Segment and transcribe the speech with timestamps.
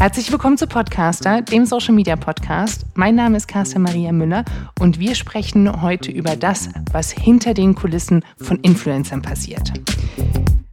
[0.00, 2.86] Herzlich willkommen zu Podcaster, dem Social Media Podcast.
[2.94, 4.46] Mein Name ist Carsten Maria Müller
[4.78, 9.74] und wir sprechen heute über das, was hinter den Kulissen von Influencern passiert.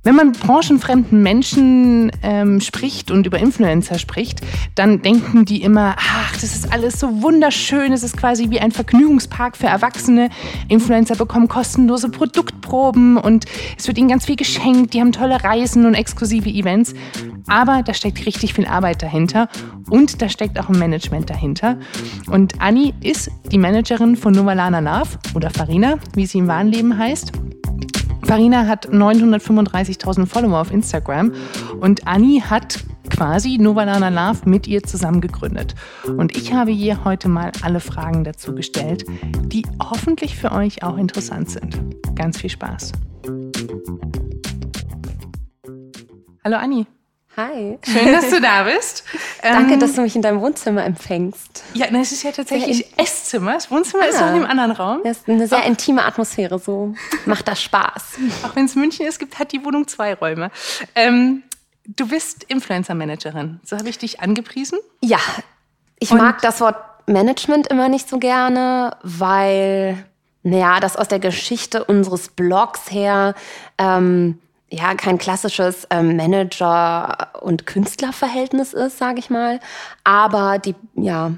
[0.07, 4.39] Wenn man branchenfremden Menschen ähm, spricht und über Influencer spricht,
[4.73, 8.71] dann denken die immer, ach, das ist alles so wunderschön, es ist quasi wie ein
[8.71, 10.29] Vergnügungspark für Erwachsene.
[10.69, 13.47] Influencer bekommen kostenlose Produktproben und
[13.77, 16.93] es wird ihnen ganz viel geschenkt, die haben tolle Reisen und exklusive Events.
[17.47, 19.49] Aber da steckt richtig viel Arbeit dahinter
[19.89, 21.79] und da steckt auch ein Management dahinter.
[22.31, 26.97] Und Anni ist die Managerin von Novalana Love oder Farina, wie sie im wahren Leben
[26.97, 27.33] heißt.
[28.23, 31.33] Farina hat 935.000 Follower auf Instagram
[31.79, 35.75] und Anni hat quasi Novalana Love mit ihr zusammen gegründet.
[36.05, 39.05] Und ich habe ihr heute mal alle Fragen dazu gestellt,
[39.45, 41.79] die hoffentlich für euch auch interessant sind.
[42.15, 42.91] Ganz viel Spaß.
[46.43, 46.85] Hallo Anni.
[47.37, 47.77] Hi.
[47.83, 49.03] Schön, dass du da bist.
[49.43, 51.63] Danke, ähm, dass du mich in deinem Wohnzimmer empfängst.
[51.75, 53.53] Ja, es ist ja tatsächlich Esszimmer.
[53.53, 55.01] Das Wohnzimmer ah, ist noch in einem anderen Raum.
[55.03, 56.95] Das ist eine sehr Auch, intime Atmosphäre, so
[57.27, 58.17] macht das Spaß.
[58.43, 60.49] Auch wenn es München ist, gibt, hat die Wohnung zwei Räume.
[60.95, 61.43] Ähm,
[61.85, 63.59] du bist Influencer-Managerin.
[63.63, 64.79] So habe ich dich angepriesen?
[65.01, 65.19] Ja,
[65.99, 70.03] ich Und mag das Wort Management immer nicht so gerne, weil,
[70.41, 73.35] naja, das aus der Geschichte unseres Blogs her
[73.77, 79.59] ähm, ja kein klassisches ähm, Manager- und Künstlerverhältnis ist, sage ich mal.
[80.03, 81.31] Aber die, ja,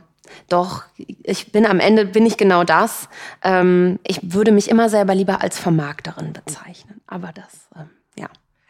[0.47, 3.09] doch, ich bin am Ende, bin ich genau das.
[3.43, 7.01] Ähm, ich würde mich immer selber lieber als Vermarkterin bezeichnen.
[7.07, 8.27] Aber das, ähm, ja.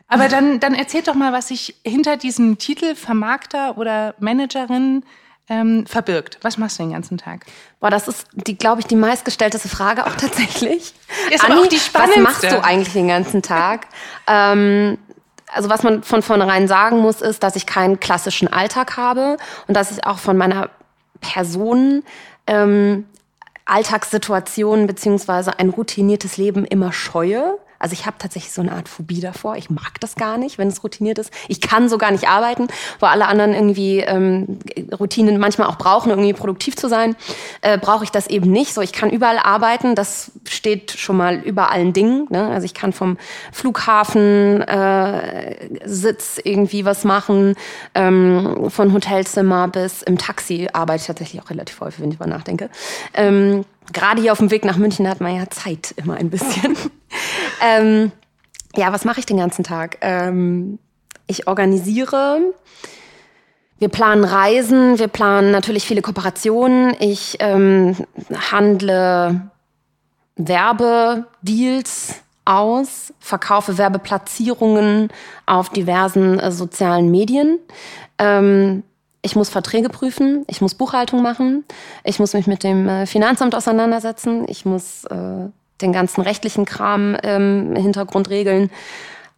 [0.07, 5.03] Aber dann, dann erzähl doch mal, was sich hinter diesem Titel Vermarkter oder Managerin
[5.49, 6.37] ähm, verbirgt?
[6.41, 7.45] Was machst du den ganzen Tag?
[7.79, 10.93] Boah, das ist, die, glaube ich, die meistgestellteste Frage auch tatsächlich.
[11.31, 12.23] Ist Anni, auch die spannendste.
[12.23, 13.87] Was machst du eigentlich den ganzen Tag?
[14.27, 14.97] ähm,
[15.51, 19.75] also was man von vornherein sagen muss, ist, dass ich keinen klassischen Alltag habe und
[19.75, 20.69] dass ich auch von meiner
[21.21, 22.03] Person
[22.45, 23.05] ähm,
[23.65, 27.57] Alltagssituationen beziehungsweise ein routiniertes Leben immer scheue.
[27.79, 29.55] Also ich habe tatsächlich so eine Art Phobie davor.
[29.55, 31.31] Ich mag das gar nicht, wenn es routiniert ist.
[31.47, 32.67] Ich kann so gar nicht arbeiten,
[32.99, 34.59] wo alle anderen irgendwie ähm,
[34.99, 37.15] Routinen manchmal auch brauchen, irgendwie produktiv zu sein.
[37.61, 38.73] Äh, Brauche ich das eben nicht.
[38.73, 39.95] So, ich kann überall arbeiten.
[39.95, 42.27] Das steht schon mal über allen Dingen.
[42.29, 42.49] Ne?
[42.49, 43.17] Also ich kann vom
[43.51, 47.55] Flughafen äh, Sitz irgendwie was machen,
[47.95, 52.27] ähm, von Hotelzimmer bis im Taxi arbeite ich tatsächlich auch relativ häufig, wenn ich mal
[52.27, 52.69] nachdenke.
[53.13, 56.77] Ähm, gerade hier auf dem Weg nach München hat man ja Zeit immer ein bisschen.
[57.61, 58.11] ähm,
[58.75, 59.97] ja, was mache ich den ganzen Tag?
[60.01, 60.79] Ähm,
[61.27, 62.53] ich organisiere.
[63.77, 66.95] Wir planen Reisen, wir planen natürlich viele Kooperationen.
[66.99, 67.95] Ich ähm,
[68.51, 69.49] handle
[70.35, 75.09] Werbedeals aus, verkaufe Werbeplatzierungen
[75.45, 77.59] auf diversen äh, sozialen Medien.
[78.17, 78.83] Ähm,
[79.21, 81.65] ich muss Verträge prüfen, ich muss Buchhaltung machen,
[82.03, 85.49] ich muss mich mit dem äh, Finanzamt auseinandersetzen, ich muss äh,
[85.81, 88.69] den ganzen rechtlichen Kram ähm, im Hintergrund regeln.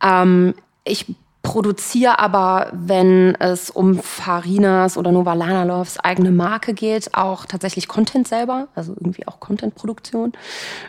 [0.04, 0.54] Ähm,
[0.84, 1.06] ich
[1.44, 8.28] produziere aber, wenn es um Farinas oder Novalana Loves eigene Marke geht, auch tatsächlich Content
[8.28, 10.34] selber, also irgendwie auch Content-Produktion.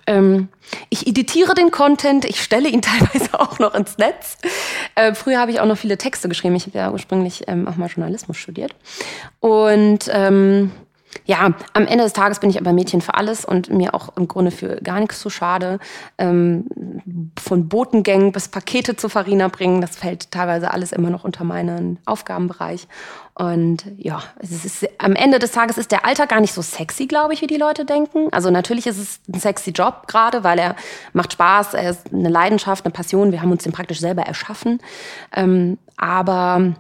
[0.06, 0.48] Ähm,
[0.90, 4.36] ich editiere den Content, ich stelle ihn teilweise auch noch ins Netz.
[4.94, 6.54] Äh, früher habe ich auch noch viele Texte geschrieben.
[6.56, 8.74] Ich habe ja ursprünglich ähm, auch mal Journalismus studiert.
[9.40, 10.70] Und ähm,
[11.24, 14.28] ja, am Ende des Tages bin ich aber Mädchen für alles und mir auch im
[14.28, 15.78] Grunde für gar nichts zu schade.
[16.18, 16.66] Ähm,
[17.38, 21.98] von Botengängen bis Pakete zu Farina bringen, das fällt teilweise alles immer noch unter meinen
[22.06, 22.88] Aufgabenbereich.
[23.34, 27.06] Und ja, es ist, am Ende des Tages ist der Alltag gar nicht so sexy,
[27.06, 28.28] glaube ich, wie die Leute denken.
[28.32, 30.76] Also natürlich ist es ein sexy Job gerade, weil er
[31.12, 33.32] macht Spaß, er ist eine Leidenschaft, eine Passion.
[33.32, 34.80] Wir haben uns den praktisch selber erschaffen.
[35.34, 36.74] Ähm, aber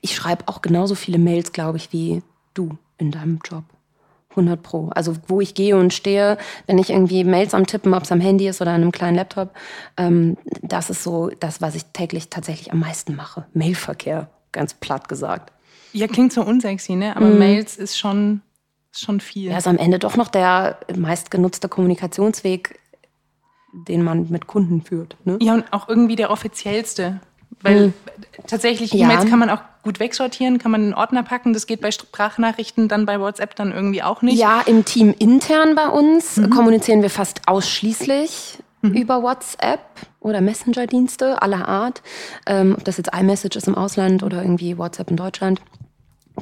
[0.00, 2.22] ich schreibe auch genauso viele Mails, glaube ich, wie
[2.54, 3.64] du in deinem Job.
[4.30, 4.90] 100 Pro.
[4.94, 8.20] Also wo ich gehe und stehe, wenn ich irgendwie Mails am Tippen, ob es am
[8.20, 9.52] Handy ist oder an einem kleinen Laptop,
[9.96, 13.46] ähm, das ist so das, was ich täglich tatsächlich am meisten mache.
[13.52, 15.52] Mailverkehr, ganz platt gesagt.
[15.92, 17.16] Ja, klingt so unsexy, ne?
[17.16, 17.38] Aber mm.
[17.38, 18.42] Mails ist schon,
[18.92, 19.50] ist schon viel.
[19.50, 22.78] Ja, ist am Ende doch noch der meistgenutzte Kommunikationsweg,
[23.88, 25.16] den man mit Kunden führt.
[25.24, 25.38] Ne?
[25.40, 27.20] Ja, und auch irgendwie der offiziellste.
[27.62, 27.94] Weil mhm.
[28.46, 31.52] tatsächlich E-Mails kann man auch gut wegsortieren, kann man in Ordner packen.
[31.52, 34.38] Das geht bei Sprachnachrichten dann bei WhatsApp dann irgendwie auch nicht.
[34.38, 36.50] Ja, im Team intern bei uns mhm.
[36.50, 38.92] kommunizieren wir fast ausschließlich mhm.
[38.92, 39.80] über WhatsApp
[40.20, 42.02] oder Messenger-Dienste aller Art.
[42.46, 45.60] Ähm, ob das jetzt iMessage ist im Ausland oder irgendwie WhatsApp in Deutschland.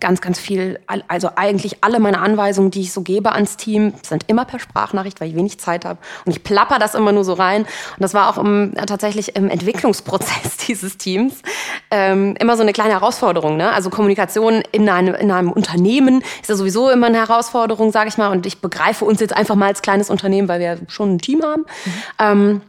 [0.00, 4.24] Ganz, ganz viel, also eigentlich alle meine Anweisungen, die ich so gebe ans Team, sind
[4.28, 5.98] immer per Sprachnachricht, weil ich wenig Zeit habe.
[6.24, 7.62] Und ich plapper das immer nur so rein.
[7.62, 11.42] Und das war auch im, tatsächlich im Entwicklungsprozess dieses Teams
[11.90, 13.56] ähm, immer so eine kleine Herausforderung.
[13.56, 13.72] Ne?
[13.72, 18.18] Also Kommunikation in einem, in einem Unternehmen ist ja sowieso immer eine Herausforderung, sage ich
[18.18, 18.28] mal.
[18.28, 21.42] Und ich begreife uns jetzt einfach mal als kleines Unternehmen, weil wir schon ein Team
[21.42, 21.62] haben.
[21.62, 21.92] Mhm.
[22.18, 22.60] Ähm,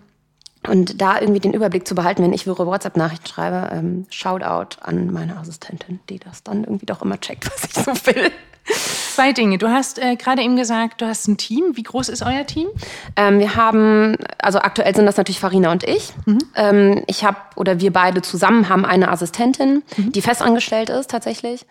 [0.67, 5.11] und da irgendwie den Überblick zu behalten, wenn ich wirre WhatsApp-Nachrichten schreibe, ähm, Shoutout an
[5.11, 8.31] meine Assistentin, die das dann irgendwie doch immer checkt, was ich so will.
[8.71, 9.57] Zwei Dinge.
[9.57, 11.75] Du hast äh, gerade eben gesagt, du hast ein Team.
[11.75, 12.67] Wie groß ist euer Team?
[13.15, 16.13] Ähm, wir haben, also aktuell sind das natürlich Farina und ich.
[16.25, 16.39] Mhm.
[16.55, 20.11] Ähm, ich habe, oder wir beide zusammen haben eine Assistentin, mhm.
[20.11, 21.65] die festangestellt ist tatsächlich.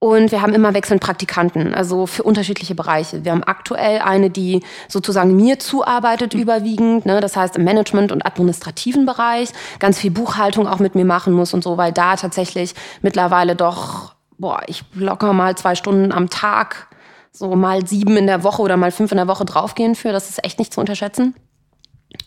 [0.00, 3.24] Und wir haben immer wechselnd Praktikanten, also für unterschiedliche Bereiche.
[3.24, 6.40] Wir haben aktuell eine, die sozusagen mir zuarbeitet mhm.
[6.40, 7.20] überwiegend, ne?
[7.20, 9.50] das heißt im Management- und administrativen Bereich,
[9.80, 14.14] ganz viel Buchhaltung auch mit mir machen muss und so, weil da tatsächlich mittlerweile doch,
[14.38, 16.86] boah, ich locker mal zwei Stunden am Tag,
[17.32, 20.12] so mal sieben in der Woche oder mal fünf in der Woche draufgehen für.
[20.12, 21.34] Das ist echt nicht zu unterschätzen.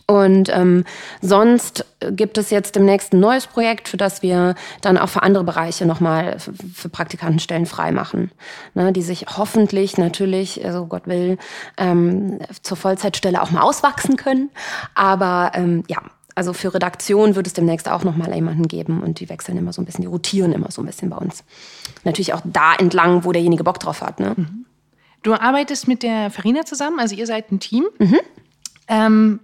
[0.06, 0.84] Und ähm,
[1.20, 5.44] sonst gibt es jetzt demnächst ein neues Projekt, für das wir dann auch für andere
[5.44, 8.30] Bereiche nochmal für Praktikantenstellen freimachen,
[8.74, 11.38] ne, die sich hoffentlich natürlich, also Gott will,
[11.78, 14.50] ähm, zur Vollzeitstelle auch mal auswachsen können.
[14.94, 16.02] Aber ähm, ja,
[16.34, 19.82] also für Redaktion wird es demnächst auch nochmal jemanden geben und die wechseln immer so
[19.82, 21.44] ein bisschen, die rotieren immer so ein bisschen bei uns.
[22.04, 24.18] Natürlich auch da entlang, wo derjenige Bock drauf hat.
[24.18, 24.34] Ne?
[24.36, 24.66] Mhm.
[25.22, 27.84] Du arbeitest mit der Farina zusammen, also ihr seid ein Team.
[27.98, 28.18] Mhm.
[28.88, 29.40] Ähm,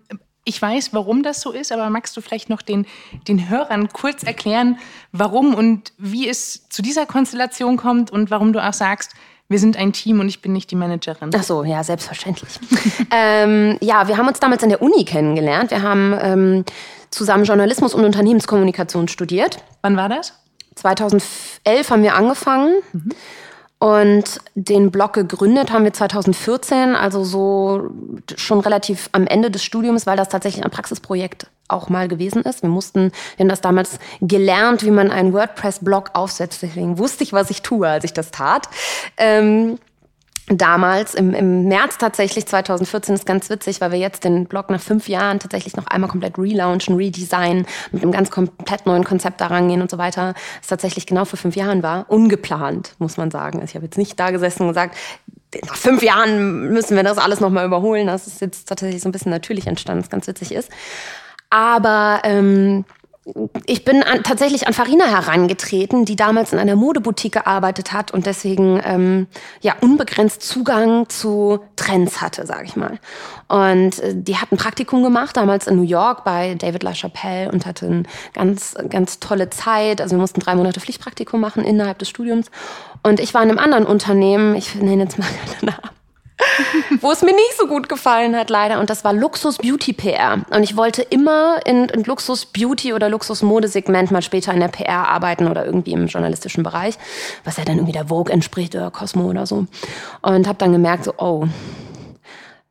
[0.49, 2.87] ich weiß, warum das so ist, aber magst du vielleicht noch den,
[3.29, 4.79] den Hörern kurz erklären,
[5.13, 9.13] warum und wie es zu dieser Konstellation kommt und warum du auch sagst,
[9.51, 11.31] wir sind ein Team und ich bin nicht die Managerin.
[11.35, 12.59] Ach so, ja, selbstverständlich.
[13.11, 15.71] ähm, ja, wir haben uns damals an der Uni kennengelernt.
[15.71, 16.65] Wir haben ähm,
[17.11, 19.63] zusammen Journalismus und Unternehmenskommunikation studiert.
[19.83, 20.35] Wann war das?
[20.77, 22.75] 2011 haben wir angefangen.
[22.93, 23.11] Mhm.
[23.81, 27.91] Und den Blog gegründet haben wir 2014, also so
[28.37, 32.63] schon relativ am Ende des Studiums, weil das tatsächlich ein Praxisprojekt auch mal gewesen ist.
[32.63, 36.63] Wir mussten, wir haben das damals gelernt, wie man einen WordPress-Blog aufsetzt.
[36.63, 38.69] Deswegen wusste ich, was ich tue, als ich das tat.
[39.17, 39.79] Ähm,
[40.51, 44.81] damals im, im März tatsächlich 2014 ist ganz witzig, weil wir jetzt den Blog nach
[44.81, 49.69] fünf Jahren tatsächlich noch einmal komplett relaunchen, redesignen, mit einem ganz komplett neuen Konzept daran
[49.69, 50.35] gehen und so weiter.
[50.61, 52.07] Das tatsächlich genau vor fünf Jahren war.
[52.09, 53.61] Ungeplant, muss man sagen.
[53.61, 54.97] Also ich habe jetzt nicht da gesessen und gesagt,
[55.67, 58.07] nach fünf Jahren müssen wir das alles nochmal überholen.
[58.07, 60.71] Das ist jetzt tatsächlich so ein bisschen natürlich entstanden, was ganz witzig ist.
[61.51, 62.85] Aber ähm,
[63.67, 68.27] ich bin an, tatsächlich an Farina herangetreten, die damals in einer Modeboutique gearbeitet hat und
[68.27, 69.27] deswegen ähm,
[69.61, 72.99] ja unbegrenzt Zugang zu Trends hatte, sage ich mal.
[73.49, 77.67] Und äh, die hat ein Praktikum gemacht damals in New York bei David LaChapelle und
[77.67, 78.03] hatte eine
[78.35, 80.01] ganz ganz tolle Zeit.
[80.01, 82.51] Also wir mussten drei Monate Pflichtpraktikum machen innerhalb des Studiums.
[83.03, 85.29] Und ich war in einem anderen Unternehmen, ich nenne jetzt mal
[85.61, 85.98] keine Namen,
[87.01, 88.81] wo es mir nicht so gut gefallen hat, leider.
[88.81, 90.45] Und das war Luxus Beauty PR.
[90.51, 94.69] Und ich wollte immer in, in Luxus Beauty oder Luxus Modesegment mal später in der
[94.69, 96.97] PR arbeiten oder irgendwie im journalistischen Bereich,
[97.45, 99.67] was ja dann irgendwie der Vogue entspricht oder Cosmo oder so.
[100.23, 101.47] Und habe dann gemerkt, so, oh,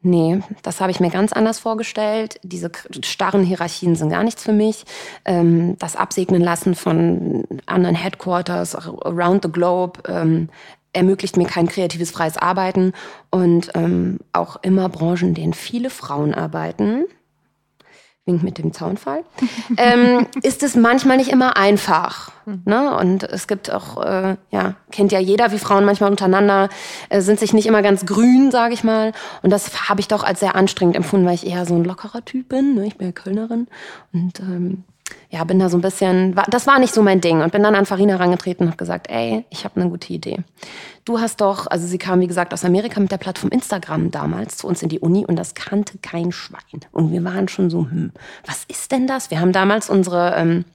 [0.03, 2.39] Nee, das habe ich mir ganz anders vorgestellt.
[2.43, 2.71] Diese
[3.03, 4.85] starren Hierarchien sind gar nichts für mich.
[5.25, 10.49] Ähm, das Absegnen lassen von anderen Headquarters around the globe, ähm,
[10.93, 12.93] ermöglicht mir kein kreatives freies Arbeiten
[13.29, 17.05] und ähm, auch immer Branchen, in denen viele Frauen arbeiten.
[18.27, 19.23] Wink mit dem Zaunfall.
[19.77, 22.31] ähm, ist es manchmal nicht immer einfach.
[22.65, 22.95] Ne?
[22.95, 26.69] Und es gibt auch, äh, ja, kennt ja jeder, wie Frauen manchmal untereinander
[27.09, 29.13] äh, sind sich nicht immer ganz grün, sage ich mal.
[29.41, 32.23] Und das habe ich doch als sehr anstrengend empfunden, weil ich eher so ein lockerer
[32.23, 32.75] Typ bin.
[32.75, 32.85] Ne?
[32.87, 33.67] Ich bin ja Kölnerin.
[34.13, 34.83] Und ähm,
[35.29, 37.75] ja, bin da so ein bisschen, das war nicht so mein Ding und bin dann
[37.75, 40.37] an Farina herangetreten und habe gesagt, ey, ich habe eine gute Idee.
[41.07, 44.57] Du hast doch, also sie kam wie gesagt aus Amerika mit der Plattform Instagram damals
[44.57, 46.81] zu uns in die Uni und das kannte kein Schwein.
[46.91, 48.11] Und wir waren schon so, hm,
[48.45, 49.31] was ist denn das?
[49.31, 50.65] Wir haben damals unsere, ähm,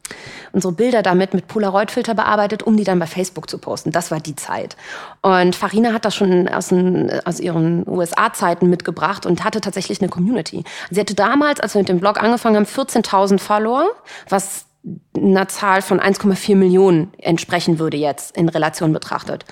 [0.52, 3.90] unsere Bilder damit mit Polaroid-Filter bearbeitet, um die dann bei Facebook zu posten.
[3.90, 4.74] Das war die Zeit.
[5.20, 10.08] Und Farina hat das schon aus, den, aus ihren USA-Zeiten mitgebracht und hatte tatsächlich eine
[10.08, 10.64] Community.
[10.90, 13.84] Sie hatte damals, als wir mit dem Blog angefangen haben, 14.000 Follower,
[14.30, 14.41] was
[15.16, 19.44] einer Zahl von 1,4 Millionen entsprechen würde jetzt in Relation betrachtet.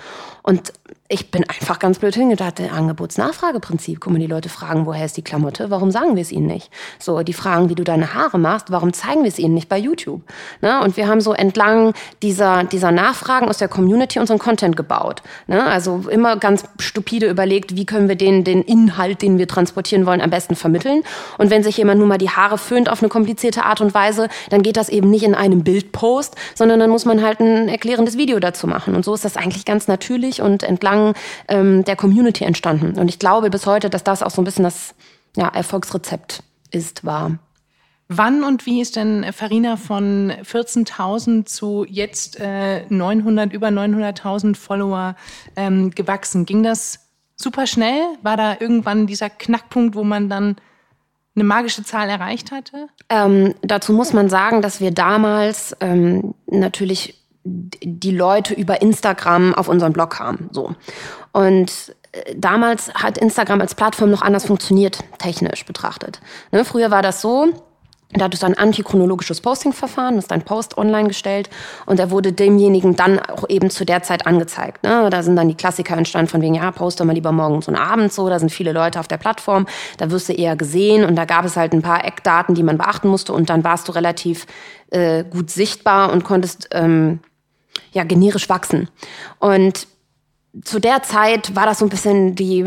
[0.42, 0.72] Und
[1.12, 3.98] ich bin einfach ganz blöd hingedacht, Angebots-Nachfrageprinzip.
[4.00, 5.68] Guck mal, die Leute fragen, woher ist die Klamotte?
[5.68, 6.70] Warum sagen wir es ihnen nicht?
[7.00, 8.70] So, die fragen, wie du deine Haare machst.
[8.70, 10.22] Warum zeigen wir es ihnen nicht bei YouTube?
[10.60, 10.80] Ne?
[10.80, 15.22] Und wir haben so entlang dieser, dieser Nachfragen aus der Community unseren Content gebaut.
[15.48, 15.60] Ne?
[15.64, 20.20] Also immer ganz stupide überlegt, wie können wir den, den Inhalt, den wir transportieren wollen,
[20.20, 21.02] am besten vermitteln.
[21.38, 24.28] Und wenn sich jemand nur mal die Haare föhnt auf eine komplizierte Art und Weise,
[24.50, 28.16] dann geht das eben nicht in einem Bildpost, sondern dann muss man halt ein erklärendes
[28.16, 28.94] Video dazu machen.
[28.94, 31.14] Und so ist das eigentlich ganz natürlich und entlang entlang
[31.48, 32.98] ähm, der Community entstanden.
[32.98, 34.94] Und ich glaube bis heute, dass das auch so ein bisschen das
[35.36, 37.38] ja, Erfolgsrezept ist, war.
[38.08, 45.14] Wann und wie ist denn Farina von 14.000 zu jetzt äh, 900, über 900.000 Follower
[45.54, 46.44] ähm, gewachsen?
[46.44, 46.98] Ging das
[47.36, 48.02] super schnell?
[48.22, 50.56] War da irgendwann dieser Knackpunkt, wo man dann
[51.36, 52.88] eine magische Zahl erreicht hatte?
[53.08, 59.68] Ähm, dazu muss man sagen, dass wir damals ähm, natürlich die Leute über Instagram auf
[59.68, 60.50] unseren Blog kamen.
[60.52, 60.74] So.
[61.32, 66.20] Und äh, damals hat Instagram als Plattform noch anders funktioniert, technisch betrachtet.
[66.52, 67.52] Ne, früher war das so,
[68.12, 71.48] da hattest du ein antichronologisches Posting-Verfahren, hast deinen Post online gestellt
[71.86, 74.82] und er wurde demjenigen dann auch eben zu der Zeit angezeigt.
[74.82, 75.08] Ne?
[75.10, 78.16] Da sind dann die Klassiker entstanden von wegen, ja, poste mal lieber morgens und abends
[78.16, 79.66] so, da sind viele Leute auf der Plattform,
[79.98, 82.78] da wirst du eher gesehen und da gab es halt ein paar Eckdaten, die man
[82.78, 84.46] beachten musste und dann warst du relativ
[84.90, 87.20] äh, gut sichtbar und konntest ähm,
[87.92, 88.88] ja, generisch wachsen.
[89.38, 89.86] Und
[90.64, 92.66] zu der Zeit war das so ein bisschen die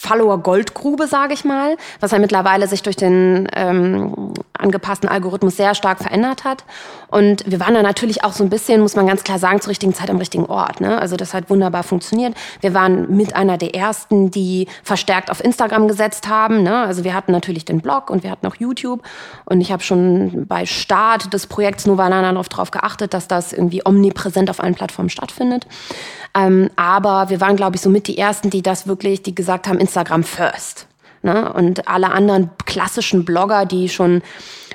[0.00, 5.98] Follower-Goldgrube, sage ich mal, was ja mittlerweile sich durch den ähm, angepassten Algorithmus sehr stark
[5.98, 6.64] verändert hat.
[7.08, 9.70] Und wir waren da natürlich auch so ein bisschen, muss man ganz klar sagen, zur
[9.70, 10.80] richtigen Zeit am richtigen Ort.
[10.80, 10.96] Ne?
[11.00, 12.34] Also das hat wunderbar funktioniert.
[12.60, 16.62] Wir waren mit einer der ersten, die verstärkt auf Instagram gesetzt haben.
[16.62, 16.76] Ne?
[16.76, 19.02] Also wir hatten natürlich den Blog und wir hatten auch YouTube.
[19.46, 24.48] Und ich habe schon bei Start des Projekts Novalana darauf geachtet, dass das irgendwie omnipräsent
[24.48, 25.66] auf allen Plattformen stattfindet.
[26.38, 29.66] Ähm, aber wir waren, glaube ich, so mit die Ersten, die das wirklich, die gesagt
[29.66, 30.86] haben, Instagram first.
[31.22, 31.52] Ne?
[31.52, 34.22] Und alle anderen klassischen Blogger, die schon,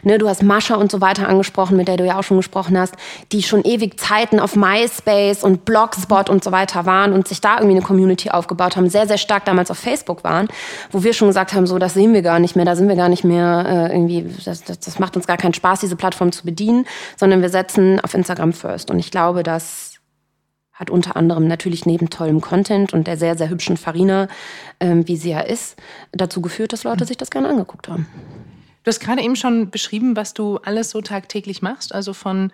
[0.02, 2.78] ne, du hast Mascha und so weiter angesprochen, mit der du ja auch schon gesprochen
[2.78, 2.96] hast,
[3.32, 7.56] die schon ewig Zeiten auf MySpace und Blogspot und so weiter waren und sich da
[7.56, 10.50] irgendwie eine Community aufgebaut haben, sehr, sehr stark damals auf Facebook waren,
[10.92, 12.98] wo wir schon gesagt haben, so, das sehen wir gar nicht mehr, da sind wir
[12.98, 16.34] gar nicht mehr äh, irgendwie, das, das, das macht uns gar keinen Spaß, diese Plattform
[16.34, 18.92] zu bedienen, sondern wir setzen auf Instagram first.
[18.92, 19.93] Und ich glaube, dass
[20.74, 24.28] hat unter anderem natürlich neben tollem Content und der sehr, sehr hübschen Farina,
[24.80, 25.76] ähm, wie sie ja ist,
[26.12, 28.08] dazu geführt, dass Leute sich das gerne angeguckt haben.
[28.84, 32.52] Du hast gerade eben schon beschrieben, was du alles so tagtäglich machst, also von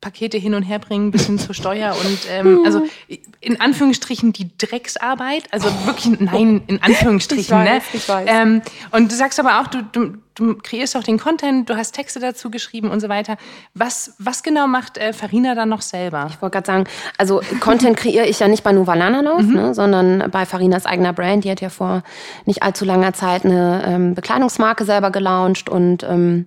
[0.00, 2.86] Pakete hin und her bringen bis hin zur Steuer und ähm, also
[3.40, 7.82] in Anführungsstrichen die Drecksarbeit, also wirklich nein in Anführungsstrichen, ich weiß, ne?
[7.92, 8.28] Ich weiß.
[8.30, 11.92] Ähm, und du sagst aber auch, du, du, du kreierst auch den Content, du hast
[11.92, 13.36] Texte dazu geschrieben und so weiter.
[13.74, 16.26] Was, was genau macht äh, Farina dann noch selber?
[16.30, 16.84] Ich wollte gerade sagen,
[17.18, 19.54] also Content kreiere ich ja nicht bei Nuvalananov, mhm.
[19.54, 21.44] ne, sondern bei Farinas eigener Brand.
[21.44, 22.02] Die hat ja vor
[22.46, 26.46] nicht allzu langer Zeit eine ähm, Bekleidungsmarke selber gelauncht und ähm,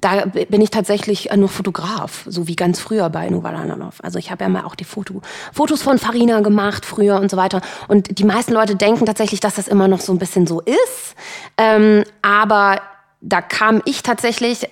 [0.00, 4.02] da bin ich tatsächlich nur Fotograf, so wie ganz früher bei Nuvalananov.
[4.02, 5.20] Also ich habe ja mal auch die Foto,
[5.52, 7.60] Fotos von Farina gemacht früher und so weiter.
[7.88, 11.14] Und die meisten Leute denken tatsächlich, dass das immer noch so ein bisschen so ist.
[11.58, 12.80] Ähm, aber
[13.20, 14.68] da kam ich tatsächlich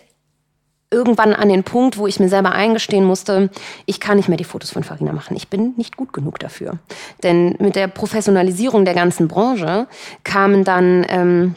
[0.91, 3.51] irgendwann an den Punkt, wo ich mir selber eingestehen musste,
[3.85, 5.37] ich kann nicht mehr die Fotos von Farina machen.
[5.37, 6.79] Ich bin nicht gut genug dafür.
[7.23, 9.87] Denn mit der Professionalisierung der ganzen Branche
[10.25, 11.55] kamen dann ähm,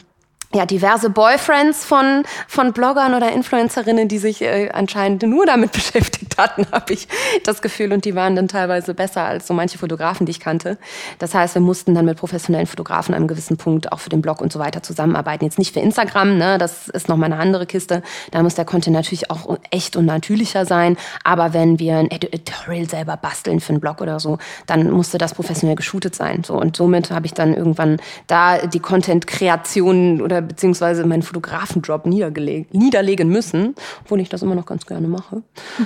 [0.54, 6.36] ja, diverse Boyfriends von, von Bloggern oder Influencerinnen, die sich äh, anscheinend nur damit beschäftigt
[6.38, 7.08] hatten, habe ich
[7.44, 7.92] das Gefühl.
[7.92, 10.78] Und die waren dann teilweise besser als so manche Fotografen, die ich kannte.
[11.18, 14.20] Das heißt, wir mussten dann mit professionellen Fotografen an einem gewissen Punkt auch für den
[14.20, 15.44] Blog und so weiter zusammenarbeiten.
[15.44, 16.58] Jetzt nicht für Instagram, ne?
[16.58, 18.02] das ist noch mal eine andere Kiste.
[18.30, 20.96] Da muss der Content natürlich auch echt und natürlicher sein.
[21.24, 25.34] Aber wenn wir ein Editorial selber basteln für einen Blog oder so, dann musste das
[25.34, 26.44] professionell geshootet sein.
[26.44, 33.28] So, und somit habe ich dann irgendwann da die Content-Kreation oder beziehungsweise meinen Fotografenjob niederlegen
[33.28, 35.36] müssen, obwohl ich das immer noch ganz gerne mache.
[35.36, 35.42] Mhm.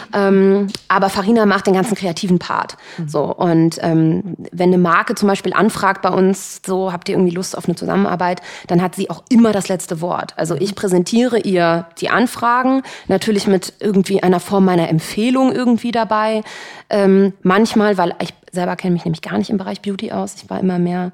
[0.16, 2.76] Ähm, aber Farina macht den ganzen kreativen Part.
[2.96, 3.08] Mhm.
[3.08, 7.34] So und ähm, wenn eine Marke zum Beispiel anfragt bei uns, so habt ihr irgendwie
[7.34, 10.32] Lust auf eine Zusammenarbeit, dann hat sie auch immer das letzte Wort.
[10.36, 16.42] Also ich präsentiere ihr die Anfragen, natürlich mit irgendwie einer Form meiner Empfehlung irgendwie dabei.
[16.88, 20.34] Ähm, manchmal, weil ich selber kenne mich nämlich gar nicht im Bereich Beauty aus.
[20.34, 21.12] Ich war immer mehr,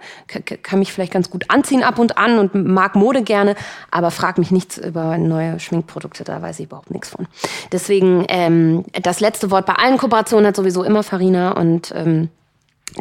[0.62, 3.54] kann mich vielleicht ganz gut anziehen ab und an und mag Mode gerne,
[3.90, 7.26] aber frag mich nichts über neue Schminkprodukte, da weiß ich überhaupt nichts von.
[7.70, 12.30] Deswegen, ähm, das letzte Wort bei allen Kooperationen hat sowieso immer Farina und ähm,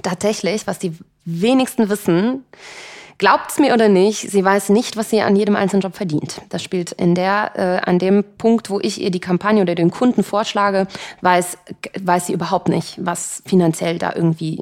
[0.04, 0.94] tatsächlich, was die
[1.24, 2.44] wenigsten wissen,
[3.22, 6.42] Glaubt's mir oder nicht, sie weiß nicht, was sie an jedem einzelnen Job verdient.
[6.50, 9.92] Das spielt in der, äh, an dem Punkt, wo ich ihr die Kampagne oder den
[9.92, 10.88] Kunden vorschlage,
[11.22, 11.60] weiß,
[12.01, 14.60] weiß sie überhaupt nicht, was finanziell da irgendwie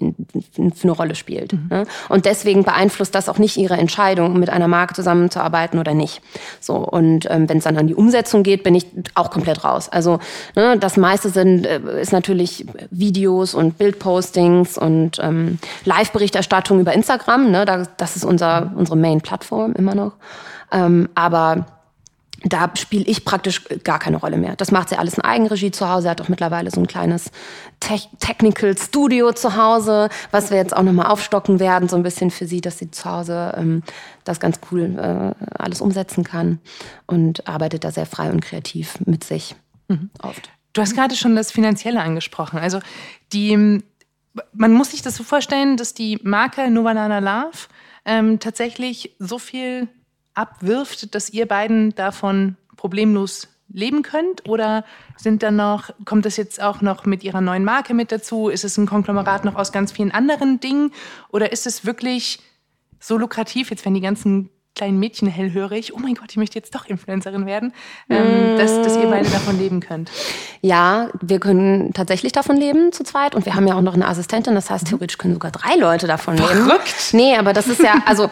[0.54, 1.54] für eine Rolle spielt.
[1.54, 1.68] Mhm.
[1.70, 1.86] Ne?
[2.10, 6.22] Und deswegen beeinflusst das auch nicht ihre Entscheidung, mit einer Marke zusammenzuarbeiten oder nicht.
[6.60, 8.86] So und ähm, wenn es dann an die Umsetzung geht, bin ich
[9.16, 9.88] auch komplett raus.
[9.88, 10.20] Also
[10.58, 17.52] ne, das meiste sind äh, ist natürlich Videos und Bildpostings und ähm, Live-Berichterstattung über Instagram.
[17.52, 17.66] Ne?
[17.98, 20.14] das ist unser, unsere Main-Plattform immer noch.
[20.72, 21.66] Ähm, aber
[22.44, 24.56] da spiele ich praktisch gar keine Rolle mehr.
[24.56, 26.08] Das macht sie alles in Eigenregie zu Hause.
[26.08, 27.32] Er hat auch mittlerweile so ein kleines
[27.80, 32.32] Te Technical Studio zu Hause, was wir jetzt auch nochmal aufstocken werden, so ein bisschen
[32.32, 33.84] für sie, dass sie zu Hause ähm,
[34.24, 36.60] das ganz cool äh, alles umsetzen kann
[37.08, 39.56] und arbeitet da sehr frei und kreativ mit sich
[39.90, 40.10] mhm.
[40.22, 40.50] oft.
[40.74, 42.60] Du hast gerade schon das Finanzielle angesprochen.
[42.60, 42.80] Also
[43.34, 43.82] die,
[44.54, 47.68] man muss sich das so vorstellen, dass die Marke Novanana Love
[48.06, 49.88] ähm, tatsächlich so viel
[50.34, 54.48] abwirft, dass ihr beiden davon problemlos leben könnt?
[54.48, 54.86] Oder
[55.18, 58.50] sind dann noch, kommt das jetzt auch noch mit ihrer neuen Marke mit dazu?
[58.50, 60.92] Ist es ein Konglomerat noch aus ganz vielen anderen Dingen?
[61.30, 62.40] Oder ist es wirklich
[63.00, 66.74] so lukrativ, jetzt wenn die ganzen kleinen Mädchen hellhörig, oh mein Gott, ich möchte jetzt
[66.74, 67.74] doch Influencerin werden,
[68.10, 68.58] ähm, mm.
[68.58, 70.10] dass, dass ihr beide davon leben könnt?
[70.62, 74.08] Ja, wir können tatsächlich davon leben zu zweit und wir haben ja auch noch eine
[74.08, 76.56] Assistentin, das heißt, theoretisch können sogar drei Leute davon Verrückt.
[76.56, 76.68] leben.
[76.68, 76.96] Verrückt!
[77.14, 78.30] Nee, aber das ist ja, also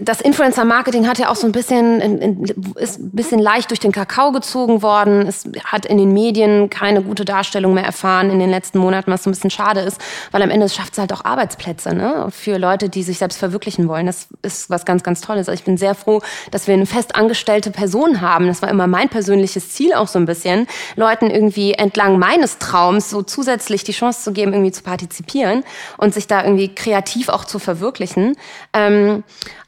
[0.00, 2.44] das Influencer-Marketing hat ja auch so ein bisschen,
[2.76, 5.26] ist ein bisschen leicht durch den Kakao gezogen worden.
[5.26, 9.24] Es hat in den Medien keine gute Darstellung mehr erfahren in den letzten Monaten, was
[9.24, 12.28] so ein bisschen schade ist, weil am Ende schafft es halt auch Arbeitsplätze ne?
[12.30, 14.06] für Leute, die sich selbst verwirklichen wollen.
[14.06, 15.48] Das ist was ganz, ganz Tolles.
[15.48, 18.46] Also ich bin sehr froh, dass wir eine festangestellte Person haben.
[18.46, 23.10] Das war immer mein persönliches Ziel auch so ein bisschen, Leuten irgendwie entlang meines Traums
[23.10, 25.64] so zusätzlich die Chance zu geben, irgendwie zu partizipieren
[25.98, 28.36] und sich da irgendwie kreativ auch zu verwirklichen.
[28.72, 29.24] Ähm, ähm,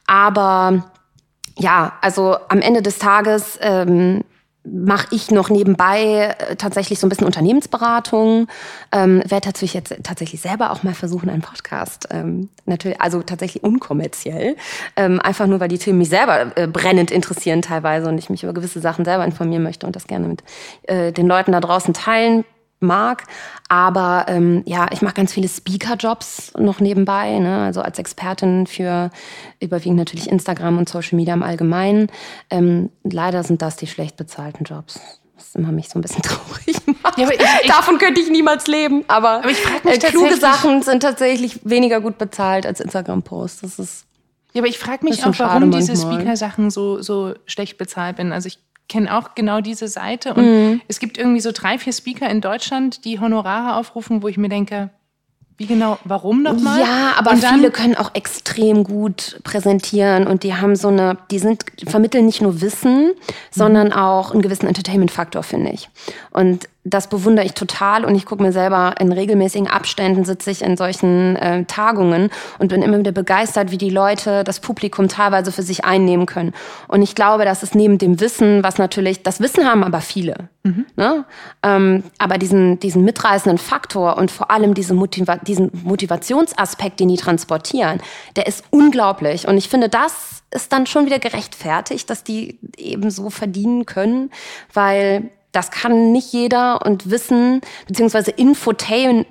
[0.07, 0.85] aber
[1.59, 4.25] ja, also am Ende des Tages ähm,
[4.65, 8.49] mache ich noch nebenbei äh, tatsächlich so ein bisschen Unternehmensberatung.
[8.93, 12.09] Ähm, Werde tatsächlich jetzt tatsächlich selber auch mal versuchen, einen Podcast.
[12.11, 14.57] Ähm, natürlich, also tatsächlich unkommerziell.
[14.97, 18.43] Ähm, einfach nur, weil die Themen mich selber äh, brennend interessieren teilweise und ich mich
[18.43, 20.43] über gewisse Sachen selber informieren möchte und das gerne mit
[20.85, 22.45] äh, den Leuten da draußen teilen
[22.81, 23.25] mag.
[23.69, 27.65] Aber ähm, ja, ich mache ganz viele Speaker-Jobs noch nebenbei, ne?
[27.65, 29.11] also als Expertin für
[29.61, 32.09] überwiegend natürlich Instagram und Social Media im Allgemeinen.
[32.51, 35.01] Ähm, leider sind das die schlecht bezahlten Jobs
[35.37, 37.19] was immer mich so ein bisschen traurig macht.
[37.19, 39.05] Ja, ich, ich, Davon könnte ich niemals leben.
[39.09, 43.63] Aber, aber ich mich äh, kluge Sachen sind tatsächlich weniger gut bezahlt als Instagram-Posts.
[43.63, 44.07] Das ist
[44.53, 48.31] ja, aber ich frage mich auch, warum diese Speaker-Sachen so, so schlecht bezahlt sind.
[48.33, 50.35] Also ich kenne auch genau diese Seite.
[50.35, 50.81] Und mhm.
[50.89, 54.49] es gibt irgendwie so drei, vier Speaker in Deutschland, die Honorare aufrufen, wo ich mir
[54.49, 54.91] denke,
[55.57, 56.81] wie genau, warum nochmal?
[56.81, 61.65] Ja, aber viele können auch extrem gut präsentieren und die haben so eine, die sind,
[61.87, 63.13] vermitteln nicht nur Wissen, mhm.
[63.53, 65.89] sondern auch einen gewissen Entertainment-Faktor, finde ich.
[66.31, 70.61] Und das bewundere ich total und ich gucke mir selber in regelmäßigen Abständen sitze ich
[70.61, 75.51] in solchen äh, Tagungen und bin immer wieder begeistert, wie die Leute das Publikum teilweise
[75.51, 76.53] für sich einnehmen können.
[76.87, 80.51] Und ich glaube, dass es neben dem Wissen, was natürlich, das Wissen haben aber viele,
[80.63, 80.85] mhm.
[80.97, 81.25] ne?
[81.63, 87.17] Ähm, aber diesen, diesen mitreißenden Faktor und vor allem diese Motiva diesen Motivationsaspekt, den die
[87.17, 88.01] transportieren,
[88.37, 89.49] der ist unglaublich.
[89.49, 94.31] Und ich finde, das ist dann schon wieder gerechtfertigt, dass die eben so verdienen können,
[94.73, 99.25] weil das kann nicht jeder und Wissen beziehungsweise Infotain,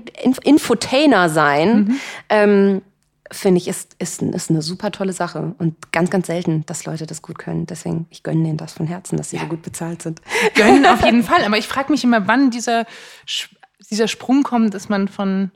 [0.44, 1.76] Infotainer sein.
[1.76, 2.00] Mhm.
[2.30, 2.82] Ähm,
[3.30, 7.06] finde ich, ist, ist, ist eine super tolle Sache und ganz, ganz selten, dass Leute
[7.06, 7.66] das gut können.
[7.66, 9.44] Deswegen, ich gönne denen das von Herzen, dass sie ja.
[9.44, 10.22] so gut bezahlt sind.
[10.56, 12.86] Gönnen auf jeden Fall, aber ich frage mich immer, wann dieser,
[13.90, 15.52] dieser Sprung kommt, dass man von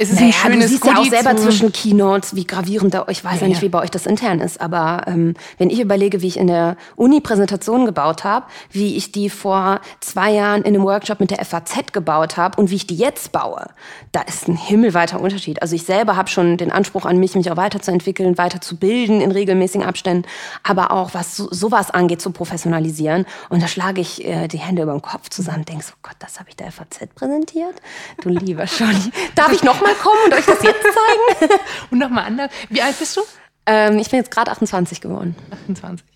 [0.00, 2.94] es ist naja, ein schönes du siehst Goodie ja auch selber zwischen Keynotes, wie gravierend
[2.94, 5.68] da, ich weiß ja, ja nicht, wie bei euch das intern ist, aber ähm, wenn
[5.68, 10.32] ich überlege, wie ich in der Uni Präsentationen gebaut habe, wie ich die vor zwei
[10.32, 13.66] Jahren in einem Workshop mit der FAZ gebaut habe und wie ich die jetzt baue,
[14.12, 15.60] da ist ein himmelweiter Unterschied.
[15.60, 19.86] Also ich selber habe schon den Anspruch an mich, mich auch weiterzuentwickeln, weiterzubilden in regelmäßigen
[19.86, 20.26] Abständen,
[20.62, 23.26] aber auch was so, sowas angeht, zu professionalisieren.
[23.50, 26.38] Und da schlage ich äh, die Hände über den Kopf zusammen, denke so, Gott, das
[26.38, 27.74] habe ich der FAZ präsentiert?
[28.22, 29.12] Du lieber Scholli.
[29.34, 31.60] Darf ich noch mal kommen und euch das jetzt zeigen?
[31.90, 32.50] und nochmal anders.
[32.68, 33.22] Wie alt bist du?
[33.66, 35.36] Ähm, ich bin jetzt gerade 28 geworden.
[35.68, 36.06] 28.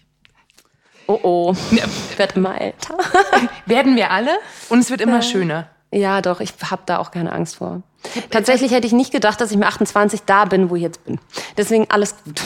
[1.07, 1.55] Oh oh.
[1.71, 2.97] Ich werde immer älter.
[3.67, 5.69] Werden wir alle und es wird immer schöner.
[5.93, 7.83] Ja, doch, ich habe da auch keine Angst vor.
[8.31, 11.21] Tatsächlich hätte ich nicht gedacht, dass ich mit 28 da bin, wo ich jetzt bin.
[11.57, 12.41] Deswegen alles gut.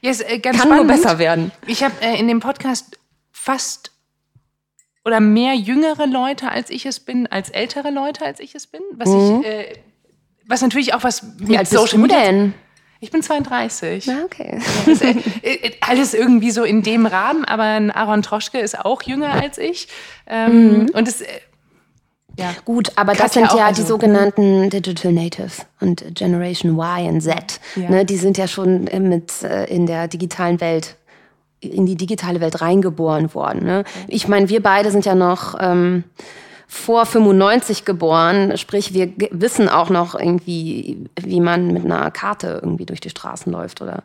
[0.00, 0.76] Yes, äh, Kann spannend.
[0.76, 1.52] nur besser werden.
[1.66, 2.98] Ich habe äh, in dem Podcast
[3.30, 3.90] fast
[5.04, 8.80] oder mehr jüngere Leute, als ich es bin, als ältere Leute, als ich es bin.
[8.94, 9.40] Was mhm.
[9.40, 9.78] ich äh,
[10.46, 12.20] was natürlich auch was mit Wie alt Social Media.
[12.20, 12.54] Denn?
[13.00, 14.06] Ich bin 32.
[14.06, 14.58] Na, okay.
[14.86, 15.10] Ja,
[15.42, 19.88] äh, alles irgendwie so in dem Rahmen, aber Aaron Troschke ist auch jünger als ich.
[20.26, 20.90] Ähm, mhm.
[20.94, 21.20] Und es.
[21.20, 21.26] Äh,
[22.38, 22.52] ja.
[22.64, 27.20] Gut, aber Katja das sind ja also, die sogenannten Digital Natives und Generation Y und
[27.20, 27.60] Z.
[27.76, 27.90] Ja.
[27.90, 30.96] Ne, die sind ja schon mit äh, in der digitalen Welt
[31.60, 33.64] in die digitale Welt reingeboren worden.
[33.64, 33.84] Ne?
[34.08, 36.04] Ich meine, wir beide sind ja noch ähm,
[36.74, 42.84] vor 95 geboren, sprich wir wissen auch noch irgendwie, wie man mit einer Karte irgendwie
[42.84, 44.02] durch die Straßen läuft oder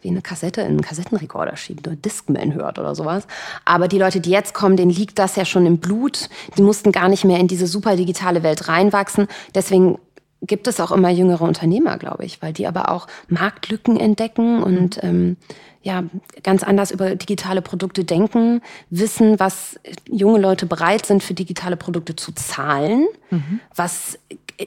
[0.00, 3.26] wie eine Kassette in einen Kassettenrekorder schiebt oder Discman hört oder sowas.
[3.64, 6.28] Aber die Leute, die jetzt kommen, denen liegt das ja schon im Blut.
[6.56, 9.26] Die mussten gar nicht mehr in diese super digitale Welt reinwachsen.
[9.54, 9.98] Deswegen
[10.40, 15.02] gibt es auch immer jüngere Unternehmer, glaube ich, weil die aber auch Marktlücken entdecken und
[15.02, 15.36] ähm,
[15.82, 16.04] ja,
[16.42, 22.14] ganz anders über digitale Produkte denken, wissen, was junge Leute bereit sind, für digitale Produkte
[22.16, 23.60] zu zahlen, mhm.
[23.74, 24.18] was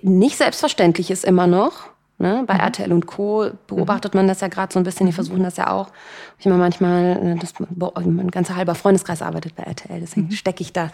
[0.01, 1.94] nicht selbstverständlich ist immer noch.
[2.17, 2.45] Ne?
[2.47, 2.59] Bei mhm.
[2.61, 3.49] RTL und Co.
[3.67, 4.19] beobachtet mhm.
[4.19, 5.15] man das ja gerade so ein bisschen, die mhm.
[5.15, 5.89] versuchen das ja auch.
[6.39, 10.31] Ich meine manchmal, äh, das, mein ganzer halber Freundeskreis arbeitet bei RTL, deswegen mhm.
[10.31, 10.91] stecke ich da,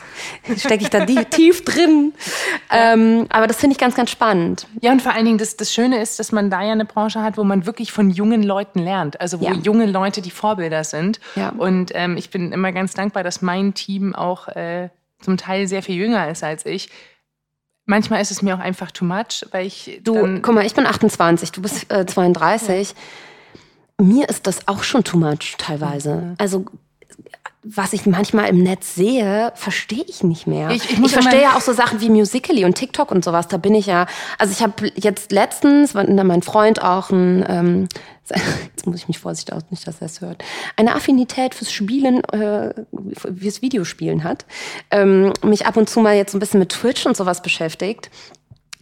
[0.57, 2.13] stecke ich da tief drin.
[2.71, 4.65] Ähm, aber das finde ich ganz, ganz spannend.
[4.81, 7.21] Ja, und vor allen Dingen, das, das Schöne ist, dass man da ja eine Branche
[7.21, 9.21] hat, wo man wirklich von jungen Leuten lernt.
[9.21, 9.53] Also wo ja.
[9.53, 11.19] junge Leute die Vorbilder sind.
[11.35, 11.49] Ja.
[11.49, 14.89] Und ähm, ich bin immer ganz dankbar, dass mein Team auch äh,
[15.21, 16.89] zum Teil sehr viel jünger ist als ich
[17.85, 19.99] Manchmal ist es mir auch einfach too much, weil ich.
[20.03, 22.89] Du, guck mal, ich bin 28, du bist äh, 32.
[22.89, 24.05] Ja.
[24.05, 26.15] Mir ist das auch schon too much teilweise.
[26.15, 26.35] Mhm.
[26.37, 26.65] Also
[27.63, 30.71] was ich manchmal im Netz sehe, verstehe ich nicht mehr.
[30.71, 33.47] Ich, ich, ich verstehe ja auch so Sachen wie Musically und TikTok und sowas.
[33.47, 34.07] Da bin ich ja.
[34.39, 37.87] Also ich habe jetzt letztens, mein Freund auch ein, ähm,
[38.75, 40.43] jetzt muss ich mich vorsichtig aus, nicht, dass er es hört,
[40.75, 42.73] eine Affinität fürs Spielen, äh,
[43.15, 44.45] fürs Videospielen hat,
[44.89, 48.09] ähm, mich ab und zu mal jetzt ein bisschen mit Twitch und sowas beschäftigt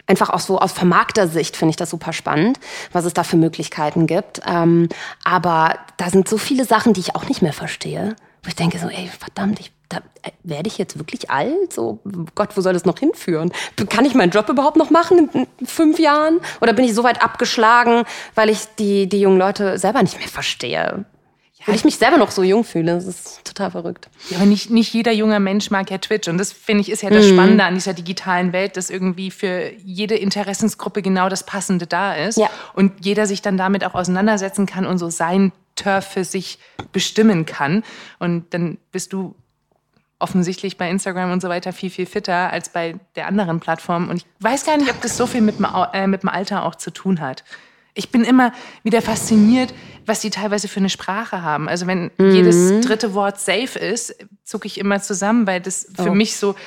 [0.08, 2.60] einfach auch so aus Vermarkter-Sicht finde ich das super spannend,
[2.92, 4.42] was es da für Möglichkeiten gibt.
[4.44, 4.90] Ähm,
[5.24, 8.16] aber da sind so viele Sachen, die ich auch nicht mehr verstehe.
[8.44, 11.74] Wo ich denke so, ey, verdammt, ich, da, äh, werde ich jetzt wirklich alt?
[11.74, 12.00] So,
[12.36, 13.52] Gott, wo soll das noch hinführen?
[13.90, 16.40] Kann ich meinen Job überhaupt noch machen in fünf Jahren?
[16.62, 18.04] Oder bin ich so weit abgeschlagen,
[18.36, 21.06] weil ich die, die jungen Leute selber nicht mehr verstehe?
[21.60, 22.96] Ja, weil ich mich selber noch so jung fühle.
[22.96, 24.10] Das ist total verrückt.
[24.30, 26.30] Ja, aber nicht, nicht jeder junge Mensch mag ja Twitch.
[26.30, 27.34] Und das finde ich ist ja das mhm.
[27.34, 32.38] Spannende an dieser digitalen Welt, dass irgendwie für jede Interessensgruppe genau das Passende da ist.
[32.38, 32.50] Ja.
[32.74, 36.60] Und jeder sich dann damit auch auseinandersetzen kann und so sein Turf für sich
[36.92, 37.84] bestimmen kann.
[38.20, 39.36] Und dann bist du
[40.20, 44.10] offensichtlich bei Instagram und so weiter viel, viel fitter als bei der anderen Plattform.
[44.10, 46.66] Und ich weiß gar nicht, ob das so viel mit dem, äh, mit dem Alter
[46.66, 47.44] auch zu tun hat.
[48.00, 49.74] Ich bin immer wieder fasziniert,
[50.06, 51.68] was die teilweise für eine Sprache haben.
[51.68, 52.32] Also wenn mhm.
[52.32, 56.16] jedes dritte Wort safe ist, zucke ich immer zusammen, weil das für oh.
[56.16, 56.56] mich so.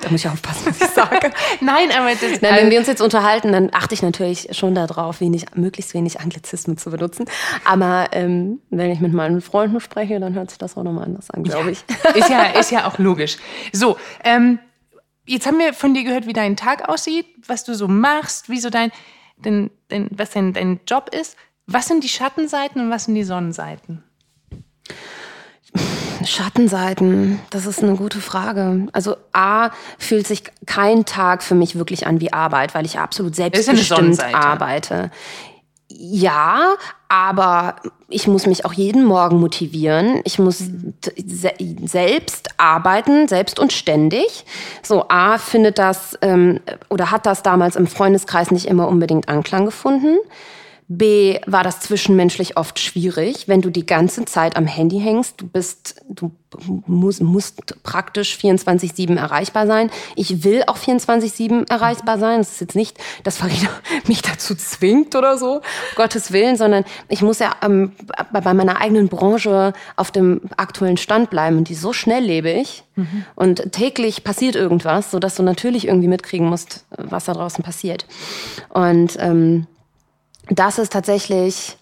[0.00, 1.30] Da muss ich aufpassen, was ich sage.
[1.60, 5.20] Nein, aber das, Nein, wenn wir uns jetzt unterhalten, dann achte ich natürlich schon darauf,
[5.20, 7.24] wenig, möglichst wenig Anglizismen zu benutzen.
[7.64, 11.30] Aber ähm, wenn ich mit meinen Freunden spreche, dann hört sich das auch nochmal anders
[11.30, 11.84] an, glaube ich.
[12.14, 13.38] Ist ja, ist ja auch logisch.
[13.72, 14.58] So, ähm,
[15.26, 18.60] jetzt haben wir von dir gehört, wie dein Tag aussieht, was du so machst, wie
[18.60, 18.92] so dein
[19.38, 21.36] dein, dein, was dein, dein Job ist.
[21.66, 24.04] Was sind die Schattenseiten und was sind die Sonnenseiten?
[26.24, 28.86] Schattenseiten, das ist eine gute Frage.
[28.92, 33.36] Also A, fühlt sich kein Tag für mich wirklich an wie Arbeit, weil ich absolut
[33.36, 35.10] selbstbestimmt arbeite.
[35.88, 36.74] Ja,
[37.08, 37.76] aber
[38.08, 40.20] ich muss mich auch jeden Morgen motivieren.
[40.24, 41.52] Ich muss se
[41.84, 44.44] selbst arbeiten, selbst und ständig.
[44.82, 49.64] So, A findet das ähm, oder hat das damals im Freundeskreis nicht immer unbedingt Anklang
[49.64, 50.16] gefunden.
[50.88, 55.40] B war das zwischenmenschlich oft schwierig, wenn du die ganze Zeit am Handy hängst.
[55.40, 56.30] Du bist, du
[56.86, 59.90] musst, musst praktisch 24-7 erreichbar sein.
[60.14, 62.38] Ich will auch 24-7 erreichbar sein.
[62.38, 63.68] Das ist jetzt nicht, dass Farina
[64.06, 65.60] mich dazu zwingt oder so,
[65.96, 67.92] Gottes Willen, sondern ich muss ja ähm,
[68.32, 71.58] bei meiner eigenen Branche auf dem aktuellen Stand bleiben.
[71.58, 72.84] Und die so schnell lebe ich.
[72.94, 73.24] Mhm.
[73.34, 78.06] Und täglich passiert irgendwas, sodass du natürlich irgendwie mitkriegen musst, was da draußen passiert.
[78.68, 79.66] Und ähm,
[80.50, 81.76] das ist tatsächlich,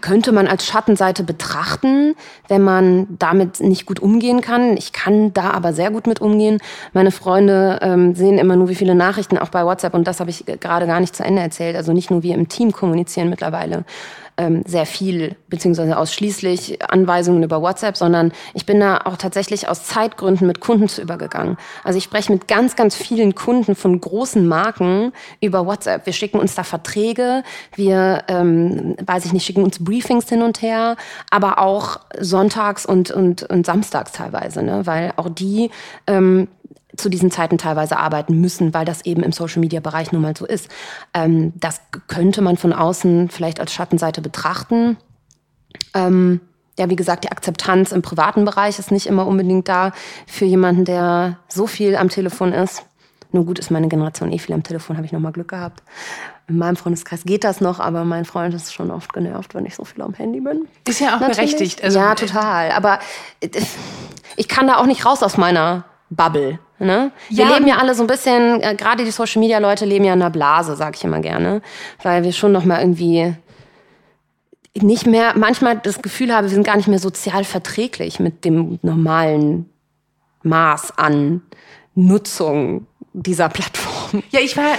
[0.00, 2.14] könnte man als Schattenseite betrachten,
[2.48, 4.76] wenn man damit nicht gut umgehen kann.
[4.76, 6.58] Ich kann da aber sehr gut mit umgehen.
[6.92, 10.30] Meine Freunde ähm, sehen immer nur, wie viele Nachrichten auch bei WhatsApp und das habe
[10.30, 11.76] ich gerade gar nicht zu Ende erzählt.
[11.76, 13.84] Also nicht nur wir im Team kommunizieren mittlerweile
[14.36, 19.84] ähm, sehr viel beziehungsweise ausschließlich Anweisungen über WhatsApp, sondern ich bin da auch tatsächlich aus
[19.84, 21.56] Zeitgründen mit Kunden zu übergegangen.
[21.84, 26.06] Also ich spreche mit ganz, ganz vielen Kunden von großen Marken über WhatsApp.
[26.06, 27.42] Wir schicken uns da Verträge,
[27.74, 30.96] wir, ähm, weiß ich nicht, schicken uns Briefings hin und her,
[31.30, 34.86] aber auch sonntags und, und, und samstags teilweise, ne?
[34.86, 35.70] weil auch die
[36.06, 36.48] ähm,
[36.96, 40.68] zu diesen Zeiten teilweise arbeiten müssen, weil das eben im Social-Media-Bereich nun mal so ist.
[41.12, 44.96] Ähm, das könnte man von außen vielleicht als Schattenseite betrachten.
[45.92, 46.40] Ähm,
[46.78, 49.92] ja, wie gesagt, die Akzeptanz im privaten Bereich ist nicht immer unbedingt da
[50.26, 52.84] für jemanden, der so viel am Telefon ist.
[53.32, 55.82] Nur gut ist meine Generation eh viel am Telefon, habe ich nochmal Glück gehabt.
[56.46, 59.74] In meinem Freundeskreis geht das noch, aber mein Freund ist schon oft genervt, wenn ich
[59.74, 60.68] so viel am Handy bin.
[60.86, 61.56] Ist ja auch Natürlich.
[61.56, 61.82] berechtigt.
[61.82, 62.70] Also, ja, total.
[62.72, 62.98] Aber
[63.40, 63.48] äh,
[64.36, 66.58] ich kann da auch nicht raus aus meiner Bubble.
[66.78, 67.12] Ne?
[67.30, 67.54] Wir ja.
[67.54, 70.20] leben ja alle so ein bisschen, äh, gerade die Social Media Leute leben ja in
[70.20, 71.62] einer Blase, sage ich immer gerne,
[72.02, 73.34] weil wir schon noch mal irgendwie
[74.80, 78.78] nicht mehr, manchmal das Gefühl habe, wir sind gar nicht mehr sozial verträglich mit dem
[78.82, 79.70] normalen
[80.42, 81.42] Maß an
[81.94, 84.22] Nutzung dieser Plattform.
[84.30, 84.76] Ja, ich war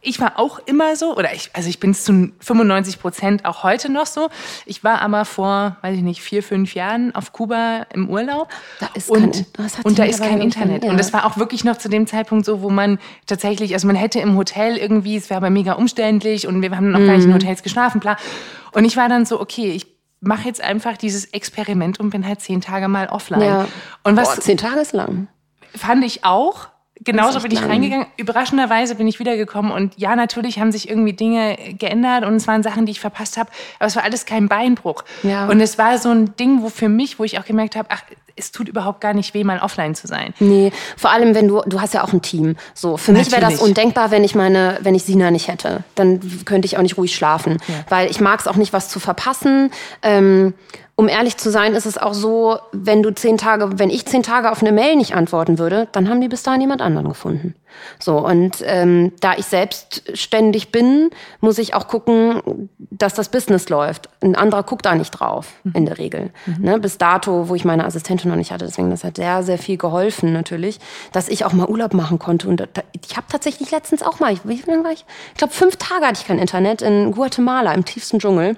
[0.00, 3.90] ich war auch immer so, oder ich, also ich bin zu 95 Prozent auch heute
[3.90, 4.28] noch so.
[4.66, 8.48] Ich war aber vor, weiß ich nicht, vier, fünf Jahren auf Kuba im Urlaub.
[8.80, 10.84] Da ist und, kein, und da ist kein Internet.
[10.84, 10.90] Ja.
[10.90, 13.96] Und das war auch wirklich noch zu dem Zeitpunkt so, wo man tatsächlich, also man
[13.96, 17.06] hätte im Hotel irgendwie, es wäre aber mega umständlich und wir haben noch mhm.
[17.06, 17.34] gar nicht in mhm.
[17.34, 18.16] Hotels geschlafen, bla.
[18.72, 19.86] Und ich war dann so, okay, ich
[20.20, 23.42] mache jetzt einfach dieses Experiment und bin halt zehn Tage mal offline.
[23.42, 23.68] Ja.
[24.04, 25.28] Und was Boah, zehn Tage ist lang.
[25.74, 26.68] Fand ich auch
[27.12, 27.70] genauso bin ich lang.
[27.70, 28.06] reingegangen.
[28.16, 32.62] Überraschenderweise bin ich wiedergekommen und ja, natürlich haben sich irgendwie Dinge geändert und es waren
[32.62, 35.04] Sachen, die ich verpasst habe, aber es war alles kein Beinbruch.
[35.22, 35.46] Ja.
[35.46, 38.02] Und es war so ein Ding, wo für mich, wo ich auch gemerkt habe, ach,
[38.38, 40.32] es tut überhaupt gar nicht weh, mal offline zu sein.
[40.38, 42.56] Nee, vor allem, wenn du, du hast ja auch ein Team.
[42.74, 43.32] So, für Natürlich.
[43.32, 45.82] mich wäre das undenkbar, wenn ich meine, wenn ich Sina nicht hätte.
[45.94, 47.58] Dann könnte ich auch nicht ruhig schlafen.
[47.66, 47.74] Ja.
[47.88, 49.70] Weil ich mag es auch nicht, was zu verpassen.
[50.02, 50.54] Ähm,
[50.98, 54.24] um ehrlich zu sein, ist es auch so, wenn du zehn Tage, wenn ich zehn
[54.24, 57.54] Tage auf eine Mail nicht antworten würde, dann haben die bis dahin jemand anderen gefunden.
[58.00, 64.08] So, und ähm, da ich selbstständig bin, muss ich auch gucken, dass das Business läuft.
[64.22, 65.72] Ein anderer guckt da nicht drauf, mhm.
[65.74, 66.30] in der Regel.
[66.46, 66.64] Mhm.
[66.64, 68.66] Ne, bis dato, wo ich meine Assistentin noch nicht hatte.
[68.66, 70.80] Deswegen, das hat sehr, sehr viel geholfen natürlich,
[71.12, 72.48] dass ich auch mal Urlaub machen konnte.
[72.48, 72.62] Und
[73.06, 75.04] ich habe tatsächlich letztens auch mal, wie lange war ich?
[75.32, 78.56] Ich glaube, fünf Tage hatte ich kein Internet in Guatemala, im tiefsten Dschungel.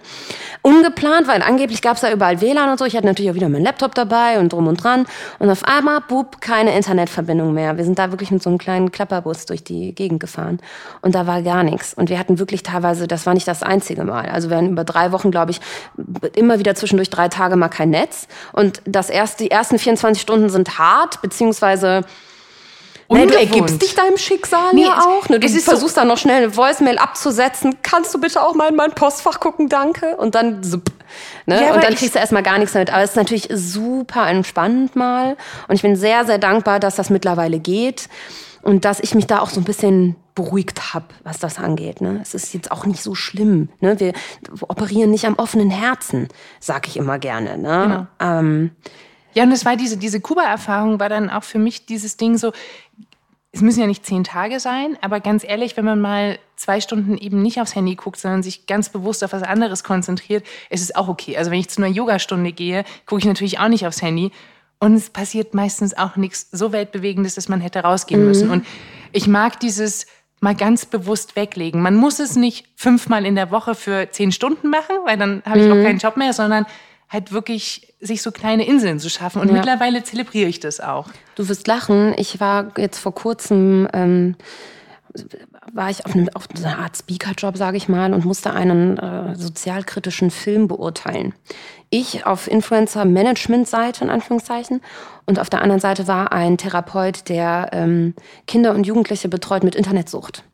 [0.62, 2.84] Ungeplant, weil angeblich gab es da überall WLAN und so.
[2.84, 5.06] Ich hatte natürlich auch wieder meinen Laptop dabei und drum und dran.
[5.38, 7.76] Und auf einmal, bub, keine Internetverbindung mehr.
[7.76, 10.60] Wir sind da wirklich mit so einem kleinen Klapperbus durch die Gegend gefahren
[11.00, 11.94] und da war gar nichts.
[11.94, 14.26] Und wir hatten wirklich teilweise, das war nicht das einzige Mal.
[14.26, 15.60] Also wir hatten über drei Wochen, glaube ich,
[16.34, 18.28] immer wieder zwischendurch drei Tage mal kein Netz.
[18.52, 22.02] Und das erste, die ersten 24 Stunden sind hart, beziehungsweise
[23.12, 25.28] Nee, du ergibst dich deinem Schicksal nee, ja auch.
[25.28, 25.40] Ne?
[25.40, 27.78] Du versuchst so dann noch schnell eine Voicemail abzusetzen.
[27.82, 30.16] Kannst du bitte auch mal in mein Postfach gucken, danke?
[30.16, 30.90] Und dann zup,
[31.46, 31.60] ne?
[31.60, 32.92] ja, und dann kriegst du erstmal gar nichts damit.
[32.92, 35.36] Aber es ist natürlich super entspannend mal.
[35.66, 38.08] Und ich bin sehr, sehr dankbar, dass das mittlerweile geht.
[38.62, 42.00] Und dass ich mich da auch so ein bisschen beruhigt habe, was das angeht.
[42.00, 42.20] Ne?
[42.22, 43.70] Es ist jetzt auch nicht so schlimm.
[43.80, 43.98] Ne?
[43.98, 44.12] Wir
[44.68, 46.28] operieren nicht am offenen Herzen,
[46.60, 47.58] sag ich immer gerne.
[47.58, 48.06] Ne?
[48.20, 48.38] Genau.
[48.38, 48.70] Ähm,
[49.34, 52.52] ja, und es war diese, diese Kuba-Erfahrung war dann auch für mich dieses Ding so,
[53.52, 57.18] es müssen ja nicht zehn Tage sein, aber ganz ehrlich, wenn man mal zwei Stunden
[57.18, 60.94] eben nicht aufs Handy guckt, sondern sich ganz bewusst auf was anderes konzentriert, ist es
[60.94, 61.36] auch okay.
[61.36, 64.30] Also wenn ich zu einer Yogastunde gehe, gucke ich natürlich auch nicht aufs Handy,
[64.80, 68.26] und es passiert meistens auch nichts so weltbewegendes, dass man hätte rausgehen mhm.
[68.26, 68.50] müssen.
[68.50, 68.66] Und
[69.12, 70.06] ich mag dieses
[70.40, 71.82] mal ganz bewusst weglegen.
[71.82, 75.60] Man muss es nicht fünfmal in der Woche für zehn Stunden machen, weil dann habe
[75.60, 75.72] ich mhm.
[75.72, 76.64] auch keinen Job mehr, sondern
[77.10, 79.42] halt wirklich sich so kleine Inseln zu schaffen.
[79.42, 79.54] Und ja.
[79.54, 81.08] mittlerweile zelebriere ich das auch.
[81.34, 82.14] Du wirst lachen.
[82.16, 84.36] Ich war jetzt vor kurzem ähm,
[85.72, 89.34] war ich auf, einem, auf einer Art Speaker-Job, sage ich mal, und musste einen äh,
[89.34, 91.34] sozialkritischen Film beurteilen.
[91.90, 94.80] Ich auf Influencer-Management-Seite, in Anführungszeichen,
[95.26, 98.14] und auf der anderen Seite war ein Therapeut, der ähm,
[98.46, 100.44] Kinder und Jugendliche betreut mit Internetsucht.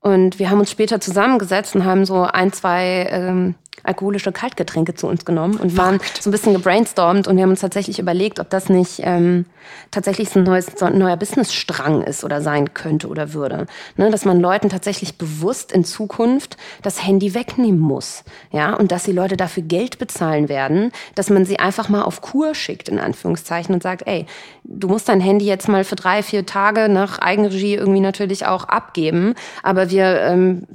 [0.00, 3.54] Und wir haben uns später zusammengesetzt und haben so ein, zwei ähm,
[3.84, 7.60] alkoholische Kaltgetränke zu uns genommen und waren so ein bisschen gebrainstormt und wir haben uns
[7.60, 9.44] tatsächlich überlegt, ob das nicht ähm,
[9.90, 13.66] tatsächlich so ein, neues, so ein neuer Businessstrang ist oder sein könnte oder würde.
[13.96, 18.24] Ne, dass man Leuten tatsächlich bewusst in Zukunft das Handy wegnehmen muss.
[18.50, 22.20] Ja, und dass die Leute dafür Geld bezahlen werden, dass man sie einfach mal auf
[22.20, 24.26] Kur schickt, in Anführungszeichen, und sagt, ey,
[24.64, 28.64] du musst dein Handy jetzt mal für drei, vier Tage nach Eigenregie irgendwie natürlich auch
[28.64, 30.66] abgeben, aber wir ähm,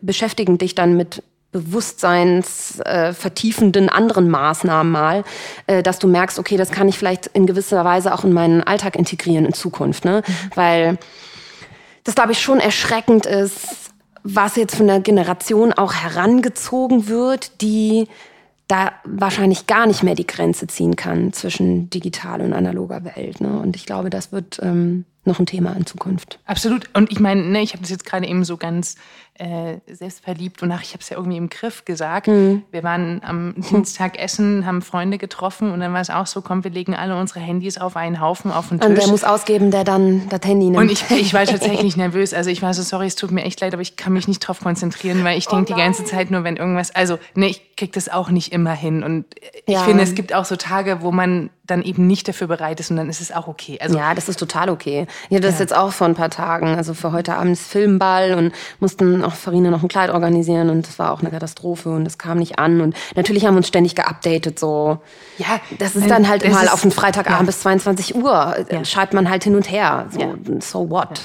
[0.00, 1.22] beschäftigen dich dann mit
[1.54, 5.24] bewusstseinsvertiefenden äh, anderen Maßnahmen mal,
[5.68, 8.64] äh, dass du merkst, okay, das kann ich vielleicht in gewisser Weise auch in meinen
[8.64, 10.04] Alltag integrieren in Zukunft.
[10.04, 10.24] Ne?
[10.26, 10.32] Mhm.
[10.56, 10.98] Weil
[12.02, 13.92] das, glaube ich, schon erschreckend ist,
[14.24, 18.08] was jetzt von der Generation auch herangezogen wird, die
[18.66, 23.40] da wahrscheinlich gar nicht mehr die Grenze ziehen kann zwischen digital und analoger Welt.
[23.40, 23.60] Ne?
[23.60, 26.40] Und ich glaube, das wird ähm, noch ein Thema in Zukunft.
[26.46, 26.88] Absolut.
[26.94, 28.96] Und ich meine, ne, ich habe das jetzt gerade eben so ganz
[29.36, 32.28] äh, selbstverliebt und ach, ich habe es ja irgendwie im Griff gesagt.
[32.28, 32.62] Mhm.
[32.70, 36.62] Wir waren am Dienstag essen, haben Freunde getroffen und dann war es auch so, komm,
[36.62, 38.88] wir legen alle unsere Handys auf einen Haufen auf den Tisch.
[38.88, 40.76] Und wer muss ausgeben, der dann das Handy nimmt.
[40.76, 42.32] Und ich, ich war tatsächlich nervös.
[42.32, 44.38] Also ich war so, sorry, es tut mir echt leid, aber ich kann mich nicht
[44.40, 47.76] drauf konzentrieren, weil ich oh denke die ganze Zeit nur, wenn irgendwas, also ne, ich
[47.76, 49.02] krieg das auch nicht immer hin.
[49.02, 49.24] Und
[49.66, 49.82] ich ja.
[49.82, 52.98] finde, es gibt auch so Tage, wo man dann eben nicht dafür bereit ist und
[52.98, 53.78] dann ist es auch okay.
[53.80, 55.06] Also, ja, das ist total okay.
[55.28, 55.60] Ich hatte das ja.
[55.60, 59.70] jetzt auch vor ein paar Tagen, also für heute Abend Filmball und mussten auch Farina
[59.70, 62.80] noch ein Kleid organisieren und das war auch eine Katastrophe und es kam nicht an
[62.80, 64.98] und natürlich haben wir uns ständig geupdatet so.
[65.38, 67.46] Ja, das ist dann halt mal auf den Freitagabend ja.
[67.46, 68.84] bis 22 Uhr ja.
[68.84, 70.06] schreibt man halt hin und her.
[70.10, 70.34] So, ja.
[70.60, 71.20] so what?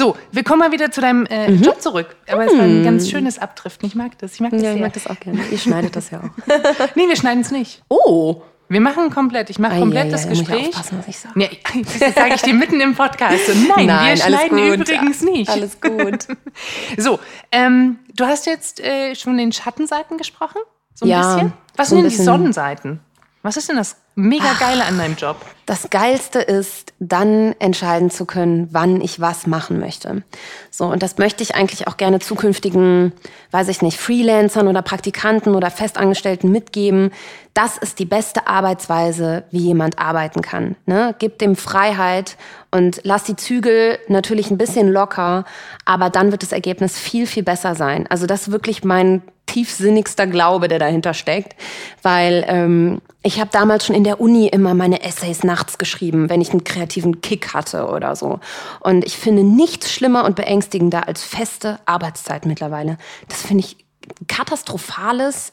[0.00, 1.60] So, wir kommen mal wieder zu deinem äh, mhm.
[1.60, 2.14] Job zurück.
[2.28, 3.10] Aber es war ein ganz mhm.
[3.10, 3.88] schönes Abdriften.
[3.88, 4.34] Ich mag das.
[4.34, 5.40] Ich mag das, ja, ich mag das auch gerne.
[5.50, 6.46] Ihr schneidet das ja auch.
[6.94, 7.82] nee, wir schneiden es nicht.
[7.88, 8.42] Oh.
[8.68, 10.48] Wir machen komplett, ich mache komplett das Gespräch.
[10.48, 11.38] Muss ich aufpassen, was ich sage.
[11.38, 11.50] Nee,
[12.00, 13.48] das sage ich dir mitten im Podcast.
[13.76, 15.48] Nein, Nein wir schneiden übrigens nicht.
[15.48, 16.26] Alles gut.
[16.98, 17.18] so,
[17.50, 20.60] ähm, du hast jetzt äh, schon den Schattenseiten gesprochen?
[20.94, 21.52] So ein ja, bisschen?
[21.76, 23.00] Was so sind denn die Sonnenseiten?
[23.42, 25.36] Was ist denn das mega Geile an deinem Job?
[25.64, 30.22] Das Geilste ist, dann entscheiden zu können, wann ich was machen möchte.
[30.70, 33.12] So, und das möchte ich eigentlich auch gerne zukünftigen,
[33.50, 37.10] weiß ich nicht, Freelancern oder Praktikanten oder Festangestellten mitgeben.
[37.54, 40.76] Das ist die beste Arbeitsweise, wie jemand arbeiten kann.
[40.86, 41.14] Ne?
[41.18, 42.36] Gib dem Freiheit
[42.70, 45.44] und lass die Zügel natürlich ein bisschen locker,
[45.84, 48.06] aber dann wird das Ergebnis viel, viel besser sein.
[48.08, 51.56] Also das ist wirklich mein tiefsinnigster Glaube, der dahinter steckt,
[52.02, 56.40] weil ähm, ich habe damals schon in der Uni immer meine Essays nachts geschrieben, wenn
[56.40, 58.40] ich einen kreativen Kick hatte oder so.
[58.80, 62.96] Und ich finde nichts schlimmer und beängstigender als feste Arbeitszeit mittlerweile.
[63.28, 63.84] Das finde ich
[64.26, 65.52] katastrophales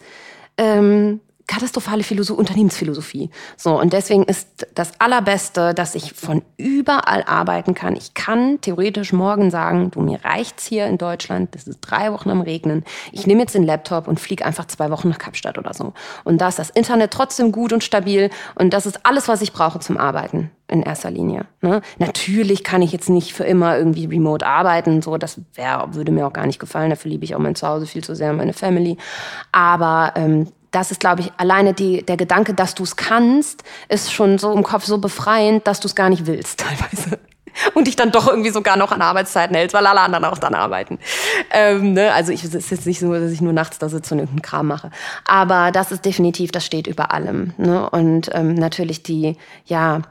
[0.58, 3.30] ähm, katastrophale Philosoph Unternehmensphilosophie.
[3.56, 7.96] So, und deswegen ist das Allerbeste, dass ich von überall arbeiten kann.
[7.96, 12.30] Ich kann theoretisch morgen sagen, du, mir reicht's hier in Deutschland, das ist drei Wochen
[12.30, 12.84] am Regnen.
[13.12, 15.94] Ich nehme jetzt den Laptop und fliege einfach zwei Wochen nach Kapstadt oder so.
[16.24, 18.30] Und da ist das Internet trotzdem gut und stabil.
[18.56, 21.46] Und das ist alles, was ich brauche zum Arbeiten in erster Linie.
[21.62, 21.82] Ne?
[22.00, 26.26] Natürlich kann ich jetzt nicht für immer irgendwie remote arbeiten, so das wär, würde mir
[26.26, 26.90] auch gar nicht gefallen.
[26.90, 28.98] Dafür liebe ich auch mein Zuhause viel zu sehr, meine Family.
[29.52, 34.12] Aber ähm, das ist, glaube ich, alleine die, der Gedanke, dass du es kannst, ist
[34.12, 37.20] schon so im Kopf so befreiend, dass du es gar nicht willst teilweise.
[37.74, 40.54] Und dich dann doch irgendwie sogar noch an Arbeitszeiten hältst, weil alle anderen auch dann
[40.54, 41.00] arbeiten.
[41.52, 42.12] Ähm, ne?
[42.12, 44.42] Also ich, es ist jetzt nicht so, dass ich nur nachts da sitze und irgendeinen
[44.42, 44.92] Kram mache.
[45.26, 47.54] Aber das ist definitiv, das steht über allem.
[47.58, 47.90] Ne?
[47.90, 50.02] Und ähm, natürlich die, ja,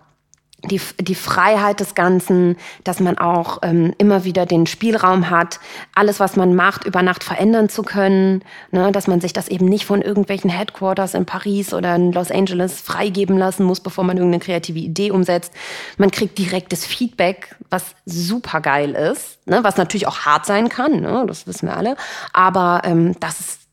[0.70, 5.60] die, die Freiheit des Ganzen, dass man auch ähm, immer wieder den Spielraum hat,
[5.94, 9.66] alles, was man macht, über Nacht verändern zu können, ne, dass man sich das eben
[9.66, 14.16] nicht von irgendwelchen Headquarters in Paris oder in Los Angeles freigeben lassen muss, bevor man
[14.16, 15.52] irgendeine kreative Idee umsetzt.
[15.96, 21.00] Man kriegt direktes Feedback, was super geil ist, ne, was natürlich auch hart sein kann,
[21.00, 21.96] ne, das wissen wir alle,
[22.32, 23.63] aber ähm, das ist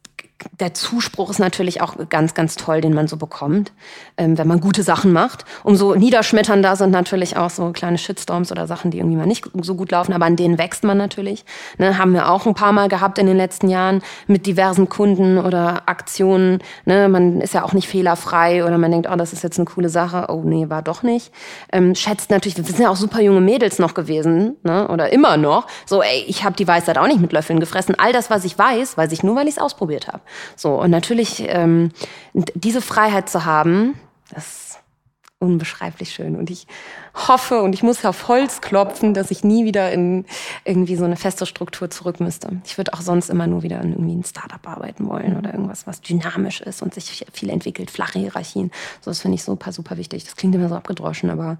[0.60, 3.71] der Zuspruch ist natürlich auch ganz, ganz toll, den man so bekommt,
[4.17, 5.45] ähm, wenn man gute Sachen macht.
[5.63, 9.75] Umso niederschmetternder sind natürlich auch so kleine Shitstorms oder Sachen, die irgendwie mal nicht so
[9.75, 11.45] gut laufen, aber an denen wächst man natürlich.
[11.77, 15.38] Ne, haben wir auch ein paar Mal gehabt in den letzten Jahren mit diversen Kunden
[15.38, 16.60] oder Aktionen.
[16.86, 19.65] Ne, man ist ja auch nicht fehlerfrei oder man denkt, oh, das ist jetzt eine
[19.65, 20.27] coole Sache.
[20.30, 21.32] Oh nee, war doch nicht.
[21.71, 25.38] Ähm, schätzt natürlich, wir sind ja auch super junge Mädels noch gewesen ne, oder immer
[25.38, 25.67] noch.
[25.86, 27.95] So, ey, ich habe die Weisheit auch nicht mit Löffeln gefressen.
[27.97, 30.21] All das, was ich weiß, weiß ich nur, weil ich es ausprobiert habe.
[30.56, 31.91] So, und natürlich ähm,
[32.34, 34.00] diese Freiheit zu haben,
[34.34, 34.80] das ist
[35.41, 36.36] unbeschreiblich schön.
[36.36, 36.67] Und ich
[37.15, 40.26] hoffe und ich muss auf Holz klopfen, dass ich nie wieder in
[40.65, 42.62] irgendwie so eine feste Struktur zurück müsste.
[42.63, 45.88] Ich würde auch sonst immer nur wieder in irgendwie ein Startup arbeiten wollen oder irgendwas,
[45.88, 48.72] was dynamisch ist und sich viel entwickelt, flache Hierarchien.
[49.02, 50.24] So, das finde ich super, super wichtig.
[50.24, 51.58] Das klingt immer so abgedroschen, aber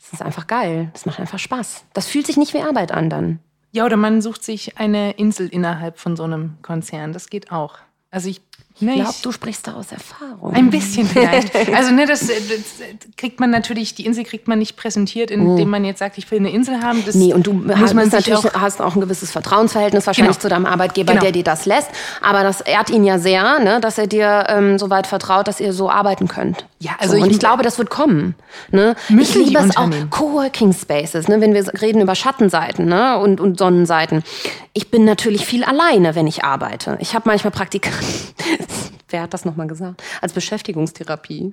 [0.00, 0.90] es ist einfach geil.
[0.92, 1.84] Das macht einfach Spaß.
[1.94, 3.40] Das fühlt sich nicht wie Arbeit an dann.
[3.74, 7.12] Ja, oder man sucht sich eine Insel innerhalb von so einem Konzern.
[7.12, 7.78] Das geht auch.
[8.12, 8.40] Also ich
[8.80, 10.52] Ich glaube, du sprichst da aus Erfahrung.
[10.52, 11.54] Ein bisschen vielleicht.
[11.74, 12.32] Also ne, das, das,
[13.16, 16.38] kriegt man natürlich, die Insel kriegt man nicht präsentiert, indem man jetzt sagt, ich will
[16.38, 17.02] eine Insel haben.
[17.04, 20.42] Das nee, und du muss man natürlich auch hast auch ein gewisses Vertrauensverhältnis wahrscheinlich genau.
[20.42, 21.22] zu deinem Arbeitgeber, genau.
[21.22, 21.88] der dir das lässt.
[22.20, 25.60] Aber das ehrt ihn ja sehr, ne, dass er dir ähm, so weit vertraut, dass
[25.60, 26.66] ihr so arbeiten könnt.
[26.78, 28.34] Ja, also so, und ich, ich glaube, das wird kommen.
[28.70, 28.94] Ne?
[29.08, 33.58] Ich liebe es auch Coworking Spaces, ne, wenn wir reden über Schattenseiten ne, und, und
[33.58, 34.22] Sonnenseiten.
[34.74, 36.98] Ich bin natürlich viel alleine, wenn ich arbeite.
[37.00, 38.04] Ich habe manchmal Praktikanten
[39.08, 40.02] wer hat das nochmal gesagt?
[40.20, 41.52] Als Beschäftigungstherapie.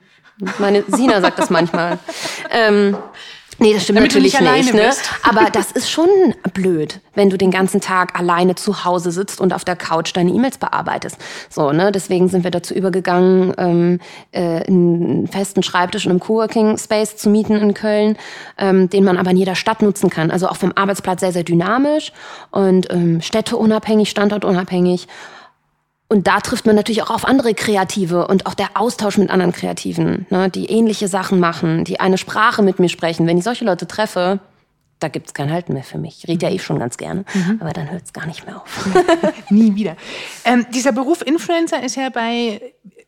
[0.60, 2.00] Meine Sina sagt das manchmal.
[2.50, 2.97] Ähm,
[3.62, 4.74] Nee, das stimmt Damit natürlich nicht.
[4.74, 4.89] nicht ne?
[5.21, 6.10] Aber das ist schon
[6.52, 10.32] blöd, wenn du den ganzen Tag alleine zu Hause sitzt und auf der Couch deine
[10.32, 11.17] E-Mails bearbeitest.
[11.47, 11.91] So, ne?
[11.91, 14.00] Deswegen sind wir dazu übergegangen, ähm,
[14.32, 18.17] äh, einen festen Schreibtisch in einem Coworking Space zu mieten in Köln,
[18.58, 20.32] ähm, den man aber in jeder Stadt nutzen kann.
[20.32, 22.13] Also auch vom Arbeitsplatz sehr, sehr dynamisch
[22.50, 25.08] und ähm, städteunabhängig, standortunabhängig.
[26.12, 29.54] Und da trifft man natürlich auch auf andere Kreative und auch der Austausch mit anderen
[29.54, 33.28] Kreativen, ne, die ähnliche Sachen machen, die eine Sprache mit mir sprechen.
[33.28, 34.41] Wenn ich solche Leute treffe,
[35.00, 36.17] da gibt es kein Halten mehr für mich.
[36.21, 37.60] Ich rede ja eh schon ganz gerne, mhm.
[37.62, 38.89] aber dann hört es gar nicht mehr auf.
[39.50, 39.95] Nie wieder.
[40.43, 42.60] Ähm, dieser Beruf Influencer ist ja bei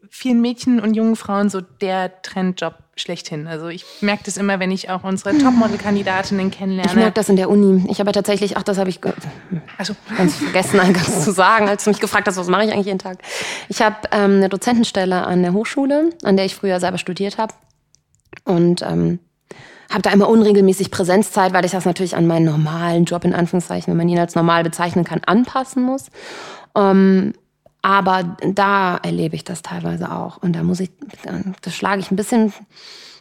[0.09, 3.47] vielen Mädchen und jungen Frauen so der Trendjob schlechthin.
[3.47, 6.89] Also ich merke das immer, wenn ich auch unsere Topmodel-Kandidatinnen kennenlerne.
[6.89, 7.85] Ich merke das in der Uni.
[7.89, 8.99] Ich habe tatsächlich, ach, das habe ich
[9.77, 9.95] also.
[10.15, 12.99] ganz vergessen, eingangs zu sagen, als du mich gefragt hast, was mache ich eigentlich jeden
[12.99, 13.17] Tag.
[13.67, 17.53] Ich habe ähm, eine Dozentenstelle an der Hochschule, an der ich früher selber studiert habe.
[18.45, 19.19] Und ähm,
[19.89, 23.91] habe da immer unregelmäßig Präsenzzeit, weil ich das natürlich an meinen normalen Job, in Anführungszeichen,
[23.91, 26.07] wenn man ihn als normal bezeichnen kann, anpassen muss.
[26.75, 27.33] Ähm,
[27.83, 30.37] aber da erlebe ich das teilweise auch.
[30.37, 30.89] Und da muss ich,
[31.61, 32.53] das schlage ich ein bisschen,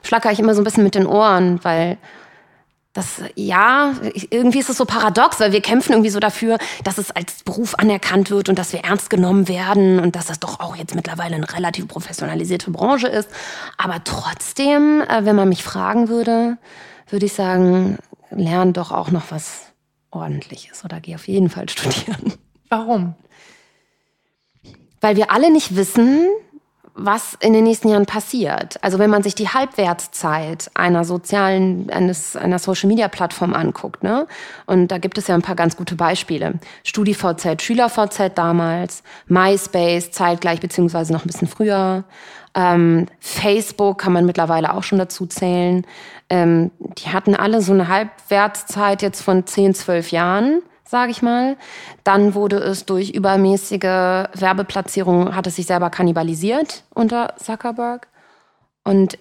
[0.05, 1.99] schlackere ich immer so ein bisschen mit den Ohren, weil
[2.93, 3.95] das, ja,
[4.31, 7.75] irgendwie ist es so paradox, weil wir kämpfen irgendwie so dafür, dass es als Beruf
[7.75, 11.35] anerkannt wird und dass wir ernst genommen werden und dass das doch auch jetzt mittlerweile
[11.35, 13.31] eine relativ professionalisierte Branche ist.
[13.79, 16.57] Aber trotzdem, äh, wenn man mich fragen würde,
[17.09, 17.99] würde ich sagen,
[18.31, 19.73] lern doch auch noch was
[20.13, 22.35] ordentliches oder geh auf jeden Fall studieren.
[22.69, 23.17] Warum?
[25.03, 26.29] Weil wir alle nicht wissen,
[26.95, 28.79] was in den nächsten Jahren passiert.
[28.83, 34.27] Also wenn man sich die Halbwertszeit einer sozialen, eines, einer Social Media Plattform anguckt, ne?
[34.67, 36.55] Und da gibt es ja ein paar ganz gute Beispiele.
[36.85, 42.05] StudiVZ, SchülerVZ damals, MySpace zeitgleich beziehungsweise noch ein bisschen früher.
[42.55, 45.87] Ähm, Facebook kann man mittlerweile auch schon dazu zählen.
[46.29, 50.63] Ähm, die hatten alle so eine Halbwertszeit jetzt von 10, 12 Jahren
[50.93, 51.57] sage ich mal.
[52.05, 58.09] Dann wurde es durch übermäßige Werbeplatzierung, hat es sich selber kannibalisiert unter Zuckerberg.
[58.85, 59.19] Und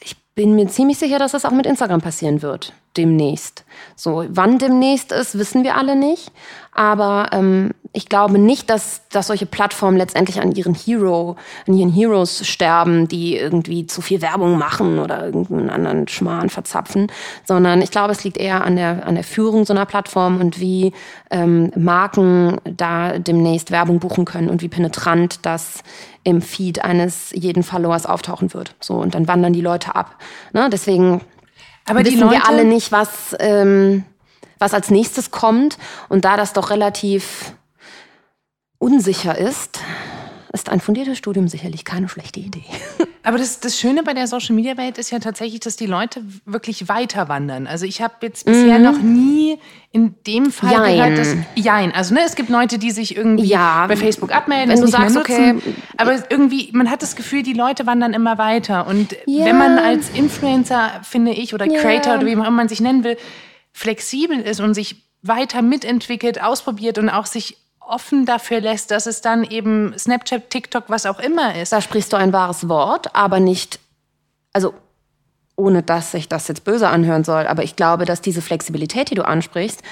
[0.00, 3.64] ich bin mir ziemlich sicher, dass das auch mit Instagram passieren wird, demnächst.
[3.96, 6.32] So, wann demnächst ist, wissen wir alle nicht.
[6.72, 11.36] Aber ähm, ich glaube nicht, dass, dass solche Plattformen letztendlich an ihren Hero,
[11.66, 17.10] an ihren Heroes sterben, die irgendwie zu viel Werbung machen oder irgendeinen anderen Schmarrn verzapfen,
[17.44, 20.60] sondern ich glaube, es liegt eher an der, an der Führung so einer Plattform und
[20.60, 20.92] wie
[21.30, 25.82] ähm, Marken da demnächst Werbung buchen können und wie penetrant das
[26.22, 28.76] im Feed eines jeden Followers auftauchen wird.
[28.78, 30.16] So, und dann wandern die Leute ab.
[30.52, 30.68] Ne?
[30.70, 31.22] Deswegen
[31.90, 34.04] Aber wissen Leute wir alle nicht, was, ähm,
[34.58, 35.76] was als nächstes kommt.
[36.08, 37.52] Und da das doch relativ
[38.78, 39.80] unsicher ist,
[40.52, 42.64] ist ein fundiertes Studium sicherlich keine schlechte Idee.
[43.22, 46.22] Aber das, das Schöne bei der Social Media Welt ist ja tatsächlich, dass die Leute
[46.44, 47.66] wirklich weiter wandern.
[47.66, 48.84] Also ich habe jetzt bisher mhm.
[48.84, 49.58] noch nie
[49.92, 50.96] in dem Fall Jein.
[50.96, 51.92] gehört, dass Jein.
[51.94, 55.16] Also ne, es gibt Leute, die sich irgendwie ja, bei Facebook abmelden, wenn du sagst,
[55.16, 55.56] okay,
[55.96, 58.86] aber irgendwie man hat das Gefühl, die Leute wandern immer weiter.
[58.86, 59.44] Und ja.
[59.44, 62.18] wenn man als Influencer, finde ich, oder Creator ja.
[62.18, 63.16] oder wie auch immer man sich nennen will,
[63.72, 67.58] flexibel ist und sich weiter mitentwickelt, ausprobiert und auch sich
[67.90, 71.72] offen dafür lässt, dass es dann eben Snapchat, TikTok, was auch immer ist.
[71.72, 73.80] Da sprichst du ein wahres Wort, aber nicht,
[74.52, 74.74] also
[75.56, 79.14] ohne dass sich das jetzt böse anhören soll, aber ich glaube, dass diese Flexibilität, die
[79.14, 79.82] du ansprichst,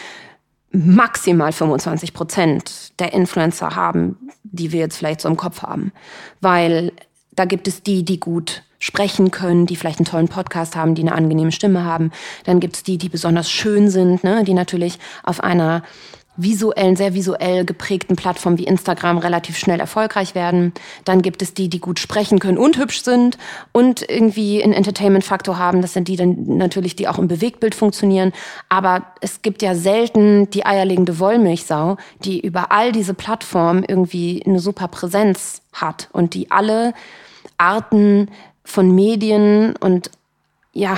[0.70, 5.92] maximal 25 Prozent der Influencer haben, die wir jetzt vielleicht so im Kopf haben.
[6.40, 6.92] Weil
[7.32, 11.02] da gibt es die, die gut sprechen können, die vielleicht einen tollen Podcast haben, die
[11.02, 12.12] eine angenehme Stimme haben.
[12.44, 14.44] Dann gibt es die, die besonders schön sind, ne?
[14.44, 15.82] die natürlich auf einer
[16.38, 20.72] visuellen, sehr visuell geprägten Plattformen wie Instagram relativ schnell erfolgreich werden.
[21.04, 23.36] Dann gibt es die, die gut sprechen können und hübsch sind
[23.72, 25.82] und irgendwie einen Entertainment-Faktor haben.
[25.82, 28.32] Das sind die dann natürlich, die auch im Bewegtbild funktionieren.
[28.68, 34.60] Aber es gibt ja selten die eierlegende Wollmilchsau, die über all diese Plattformen irgendwie eine
[34.60, 36.94] super Präsenz hat und die alle
[37.58, 38.30] Arten
[38.62, 40.10] von Medien und
[40.78, 40.96] ja,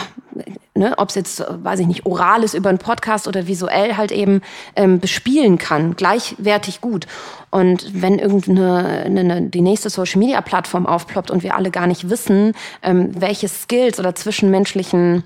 [0.75, 4.13] ne, ob es jetzt, weiß ich nicht, oral ist über einen Podcast oder visuell halt
[4.13, 4.43] eben
[4.77, 7.07] ähm, bespielen kann, gleichwertig gut.
[7.51, 12.53] Und wenn irgendeine eine, die nächste Social-Media-Plattform aufploppt und wir alle gar nicht wissen,
[12.83, 15.25] ähm, welche Skills oder zwischenmenschlichen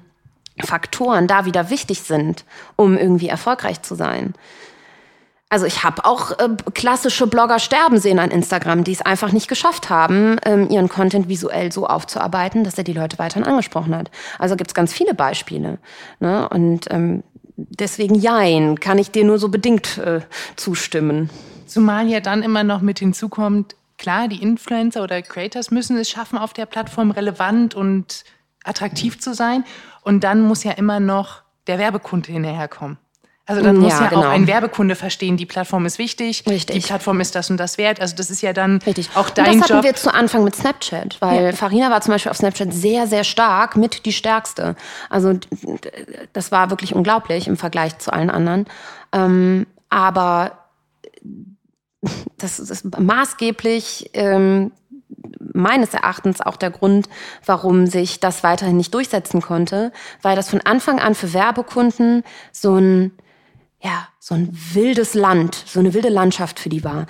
[0.61, 2.45] Faktoren da wieder wichtig sind,
[2.77, 4.35] um irgendwie erfolgreich zu sein,
[5.51, 9.47] also ich habe auch äh, klassische Blogger sterben sehen an Instagram, die es einfach nicht
[9.47, 14.11] geschafft haben, ähm, ihren Content visuell so aufzuarbeiten, dass er die Leute weiterhin angesprochen hat.
[14.39, 15.79] Also gibt es ganz viele Beispiele.
[16.19, 16.49] Ne?
[16.49, 17.23] Und ähm,
[17.57, 20.23] deswegen jein, kann ich dir nur so bedingt äh,
[20.57, 21.31] zustimmen.
[21.67, 26.39] Zumal ja dann immer noch mit hinzukommt, klar, die Influencer oder Creators müssen es schaffen,
[26.39, 28.25] auf der Plattform relevant und
[28.65, 29.65] attraktiv zu sein.
[30.03, 32.99] Und dann muss ja immer noch der Werbekunde hinterherkommen.
[33.47, 34.23] Also dann muss ja, ja genau.
[34.23, 36.77] auch ein Werbekunde verstehen, die Plattform ist wichtig, Richtig.
[36.77, 38.01] die Plattform ist das und das wert.
[38.01, 39.11] Also das ist ja dann Richtig.
[39.15, 39.61] auch dein Job.
[39.61, 41.53] Das hatten wir zu Anfang mit Snapchat, weil ja.
[41.53, 44.77] Farina war zum Beispiel auf Snapchat sehr, sehr stark, mit die stärkste.
[45.11, 45.39] Also
[46.33, 48.65] das war wirklich unglaublich im Vergleich zu allen anderen.
[49.13, 50.65] Ähm, aber
[52.39, 54.73] das ist maßgeblich ähm,
[55.53, 57.11] meines Erachtens auch der Grund,
[57.45, 59.93] warum sich das weiterhin nicht durchsetzen konnte,
[60.23, 63.13] weil das von Anfang an für Werbekunden so ein
[63.85, 67.07] ja, so ein wildes Land, so eine wilde Landschaft für die war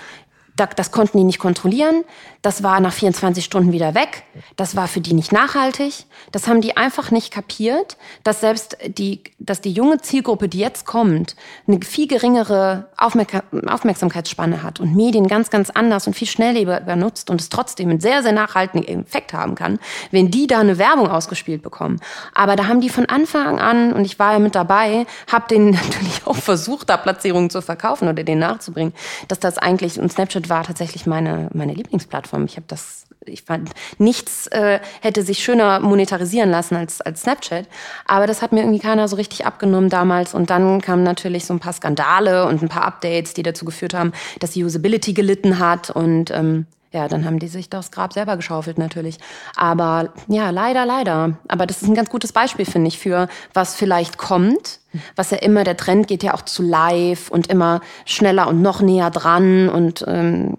[0.57, 2.05] das konnten die nicht kontrollieren.
[2.41, 4.23] Das war nach 24 Stunden wieder weg.
[4.57, 6.05] Das war für die nicht nachhaltig.
[6.31, 10.87] Das haben die einfach nicht kapiert, dass selbst die, dass die junge Zielgruppe, die jetzt
[10.87, 11.35] kommt,
[11.67, 17.41] eine viel geringere Aufmerksamkeitsspanne hat und Medien ganz, ganz anders und viel schnelllebiger nutzt und
[17.41, 19.81] es trotzdem einen sehr, sehr nachhaltigen Effekt haben kann,
[20.13, 22.01] wenn die da eine Werbung ausgespielt bekommen.
[22.35, 25.71] Aber da haben die von Anfang an, und ich war ja mit dabei, habe denen
[25.71, 28.95] natürlich auch versucht, da Platzierungen zu verkaufen oder denen nachzubringen,
[29.27, 32.45] dass das eigentlich, und Snapchat Snapchat war tatsächlich meine, meine Lieblingsplattform.
[32.45, 37.67] Ich habe das, ich fand, nichts äh, hätte sich schöner monetarisieren lassen als, als Snapchat.
[38.07, 40.35] Aber das hat mir irgendwie keiner so richtig abgenommen damals.
[40.35, 43.95] Und dann kamen natürlich so ein paar Skandale und ein paar Updates, die dazu geführt
[43.95, 48.13] haben, dass die Usability gelitten hat und ähm, ja, dann haben die sich das Grab
[48.13, 49.19] selber geschaufelt natürlich.
[49.57, 51.37] Aber ja, leider, leider.
[51.49, 54.79] Aber das ist ein ganz gutes Beispiel, finde ich, für was vielleicht kommt.
[55.17, 58.81] Was ja immer, der Trend geht ja auch zu live und immer schneller und noch
[58.81, 60.57] näher dran und ähm,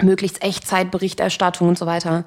[0.00, 2.24] möglichst Echtzeitberichterstattung und so weiter.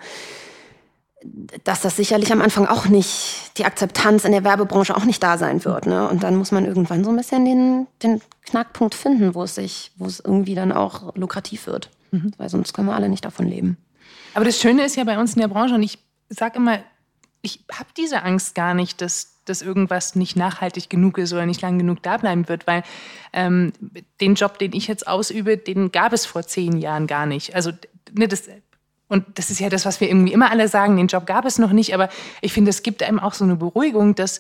[1.64, 5.38] Dass das sicherlich am Anfang auch nicht, die Akzeptanz in der Werbebranche auch nicht da
[5.38, 5.86] sein wird.
[5.86, 6.10] Ne?
[6.10, 9.94] Und dann muss man irgendwann so ein bisschen den, den Knackpunkt finden, wo es sich,
[9.96, 11.90] wo es irgendwie dann auch lukrativ wird.
[12.14, 12.32] Mhm.
[12.38, 13.78] Weil sonst können wir alle nicht davon leben.
[14.36, 15.97] Aber das Schöne ist ja bei uns in der Branche, und ich
[16.30, 16.80] sage immer,
[17.41, 21.61] ich habe diese Angst gar nicht, dass, dass irgendwas nicht nachhaltig genug ist oder nicht
[21.61, 22.84] lang genug da bleiben wird, weil
[23.34, 23.74] ähm,
[24.22, 27.53] den Job, den ich jetzt ausübe, den gab es vor zehn Jahren gar nicht.
[27.55, 27.72] Also
[28.14, 28.47] ne, das,
[29.09, 31.59] und das ist ja das, was wir irgendwie immer alle sagen, den Job gab es
[31.59, 32.09] noch nicht, aber
[32.41, 34.39] ich finde, es gibt einem auch so eine Beruhigung, dass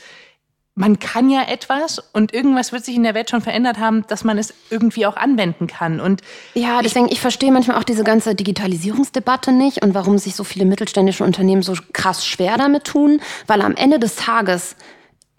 [0.75, 4.23] man kann ja etwas und irgendwas wird sich in der Welt schon verändert haben, dass
[4.23, 5.99] man es irgendwie auch anwenden kann.
[5.99, 6.21] Und
[6.55, 10.43] ja, deswegen, ich, ich verstehe manchmal auch diese ganze Digitalisierungsdebatte nicht und warum sich so
[10.43, 14.75] viele mittelständische Unternehmen so krass schwer damit tun, weil am Ende des Tages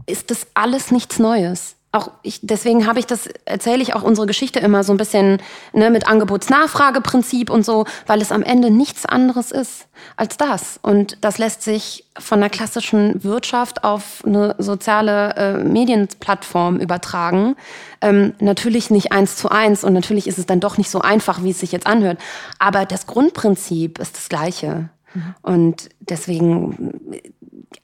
[0.07, 4.27] ist das alles nichts Neues auch ich, deswegen habe ich das, erzähle ich auch unsere
[4.27, 5.39] Geschichte immer so ein bisschen
[5.73, 9.87] ne, mit Angebotsnachfrageprinzip und so, weil es am Ende nichts anderes ist
[10.17, 10.79] als das.
[10.83, 17.55] Und das lässt sich von der klassischen Wirtschaft auf eine soziale äh, Medienplattform übertragen.
[18.01, 21.43] Ähm, natürlich nicht eins zu eins und natürlich ist es dann doch nicht so einfach,
[21.43, 22.19] wie es sich jetzt anhört.
[22.59, 24.91] Aber das Grundprinzip ist das gleiche.
[25.15, 25.35] Mhm.
[25.43, 27.31] Und deswegen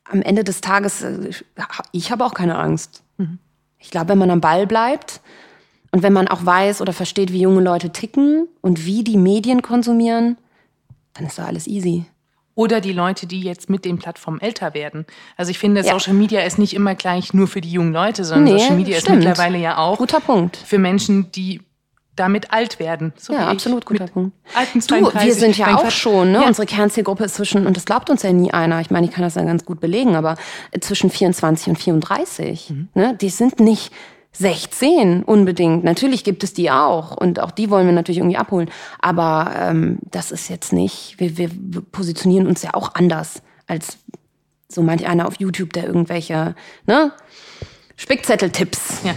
[0.05, 1.31] am Ende des Tages, äh,
[1.93, 3.05] ich habe auch keine Angst.
[3.19, 3.39] Mhm.
[3.81, 5.21] Ich glaube, wenn man am Ball bleibt
[5.91, 9.63] und wenn man auch weiß oder versteht, wie junge Leute ticken und wie die Medien
[9.63, 10.37] konsumieren,
[11.15, 12.05] dann ist da alles easy.
[12.55, 15.07] Oder die Leute, die jetzt mit den Plattformen älter werden.
[15.37, 15.93] Also ich finde, ja.
[15.93, 19.01] Social Media ist nicht immer gleich nur für die jungen Leute, sondern nee, Social Media
[19.01, 19.19] stimmt.
[19.21, 20.57] ist mittlerweile ja auch Guter Punkt.
[20.57, 21.63] für Menschen, die
[22.21, 23.13] damit alt werden.
[23.17, 24.37] So ja, absolut guter Punkt.
[24.55, 26.43] Alten du, wir sind ja auch schon, ne?
[26.43, 26.47] Ja.
[26.47, 29.25] Unsere Kernzielgruppe ist zwischen, und das glaubt uns ja nie einer, ich meine, ich kann
[29.25, 30.37] das ja ganz gut belegen, aber
[30.81, 32.71] zwischen 24 und 34.
[32.71, 32.89] Mhm.
[32.95, 33.17] Ne?
[33.19, 33.93] Die sind nicht
[34.33, 35.83] 16 unbedingt.
[35.83, 38.71] Natürlich gibt es die auch und auch die wollen wir natürlich irgendwie abholen.
[39.01, 41.49] Aber ähm, das ist jetzt nicht, wir, wir
[41.91, 43.99] positionieren uns ja auch anders als
[44.69, 46.55] so manch einer auf YouTube, der irgendwelche
[46.87, 47.13] ne?
[47.97, 49.15] Spickzettel-Tipps ja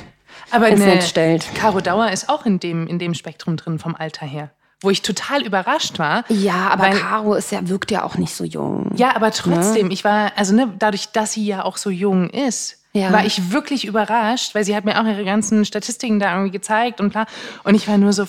[0.54, 1.46] aber ins Netz stellt.
[1.56, 4.52] Caro Dauer ist auch in dem, in dem Spektrum drin vom Alter her
[4.84, 6.26] wo ich total überrascht war.
[6.28, 8.92] Ja, aber weil, Caro ist ja, wirkt ja auch nicht so jung.
[8.96, 9.94] Ja, aber trotzdem, ne?
[9.94, 13.12] ich war, also ne, dadurch, dass sie ja auch so jung ist, ja.
[13.12, 17.00] war ich wirklich überrascht, weil sie hat mir auch ihre ganzen Statistiken da irgendwie gezeigt
[17.00, 17.26] und bla.
[17.64, 18.26] Und ich war nur so,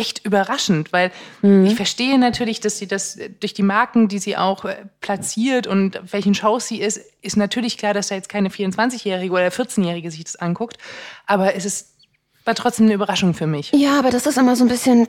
[0.00, 1.66] echt überraschend, weil mhm.
[1.66, 6.00] ich verstehe natürlich, dass sie das durch die Marken, die sie auch äh, platziert und
[6.12, 10.24] welchen Shows sie ist, ist natürlich klar, dass da jetzt keine 24-Jährige oder 14-Jährige sich
[10.24, 10.78] das anguckt.
[11.26, 11.90] Aber es ist
[12.44, 13.70] war trotzdem eine Überraschung für mich.
[13.74, 15.06] Ja, aber das ist immer so ein bisschen,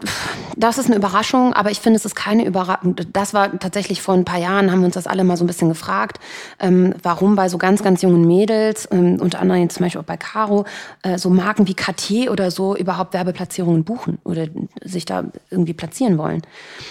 [0.58, 2.96] das ist eine Überraschung, aber ich finde, es ist keine Überraschung.
[3.14, 5.48] Das war tatsächlich vor ein paar Jahren, haben wir uns das alle mal so ein
[5.48, 6.20] bisschen gefragt,
[6.60, 10.18] ähm, warum bei so ganz, ganz jungen Mädels, ähm, unter anderem zum Beispiel auch bei
[10.18, 10.66] Caro,
[11.04, 14.48] äh, so Marken wie Cartier oder so überhaupt Werbeplatzierungen buchen oder
[14.84, 16.42] sich da irgendwie platzieren wollen.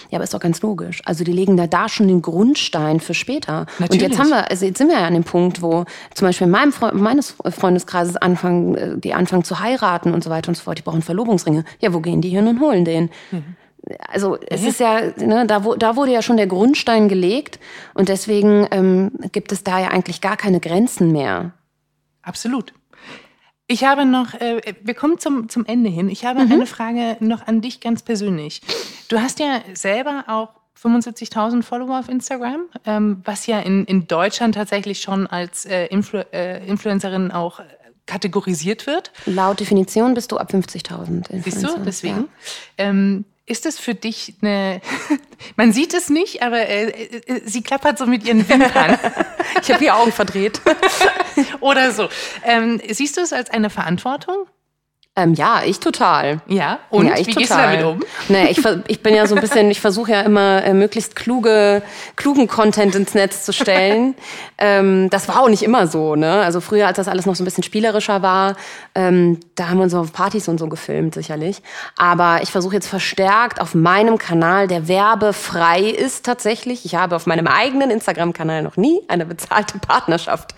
[0.08, 1.02] Ja, aber ist doch ganz logisch.
[1.04, 3.66] Also die legen da, da schon den Grundstein für später.
[3.78, 4.02] Natürlich.
[4.02, 5.84] Und jetzt haben wir, also jetzt sind wir ja an dem Punkt, wo
[6.14, 10.29] zum Beispiel in meinem Freund, meines Freundeskreises anfangen, äh, die anfangen zu heiraten und so
[10.30, 10.78] weiter und so fort.
[10.78, 11.64] Die brauchen Verlobungsringe.
[11.80, 13.10] Ja, wo gehen die hin und holen den?
[13.30, 13.56] Mhm.
[14.08, 17.58] Also es ist ja, ne, da, da wurde ja schon der Grundstein gelegt
[17.94, 21.52] und deswegen ähm, gibt es da ja eigentlich gar keine Grenzen mehr.
[22.22, 22.74] Absolut.
[23.66, 26.08] Ich habe noch, äh, wir kommen zum, zum Ende hin.
[26.08, 26.52] Ich habe mhm.
[26.52, 28.60] eine Frage noch an dich ganz persönlich.
[29.08, 30.50] Du hast ja selber auch
[30.82, 36.20] 75.000 Follower auf Instagram, ähm, was ja in, in Deutschland tatsächlich schon als äh, Influ
[36.32, 37.60] äh, Influencerin auch
[38.10, 39.12] kategorisiert wird.
[39.26, 41.42] Laut Definition bist du ab 50.000.
[41.44, 42.28] Siehst du, deswegen.
[42.78, 42.86] Ja.
[42.86, 44.80] Ähm, ist es für dich eine,
[45.56, 48.98] man sieht es nicht, aber äh, äh, sie klappert so mit ihren Wimpern.
[49.62, 50.60] ich habe die Augen verdreht.
[51.60, 52.08] Oder so.
[52.44, 54.46] Ähm, siehst du es als eine Verantwortung?
[55.20, 56.40] Ähm, ja, ich total.
[56.46, 57.40] Ja, und ja, ich wie total.
[57.40, 58.00] gehst du damit um?
[58.28, 61.82] Naja, ich, ich bin ja so ein bisschen, ich versuche ja immer äh, möglichst kluge,
[62.16, 64.14] klugen Content ins Netz zu stellen.
[64.58, 66.40] ähm, das war auch nicht immer so, ne?
[66.40, 68.56] Also früher, als das alles noch so ein bisschen spielerischer war,
[68.94, 71.62] ähm, da haben wir uns auf Partys und so gefilmt, sicherlich.
[71.96, 76.84] Aber ich versuche jetzt verstärkt auf meinem Kanal, der werbefrei ist tatsächlich.
[76.84, 80.54] Ich habe auf meinem eigenen Instagram-Kanal noch nie eine bezahlte Partnerschaft,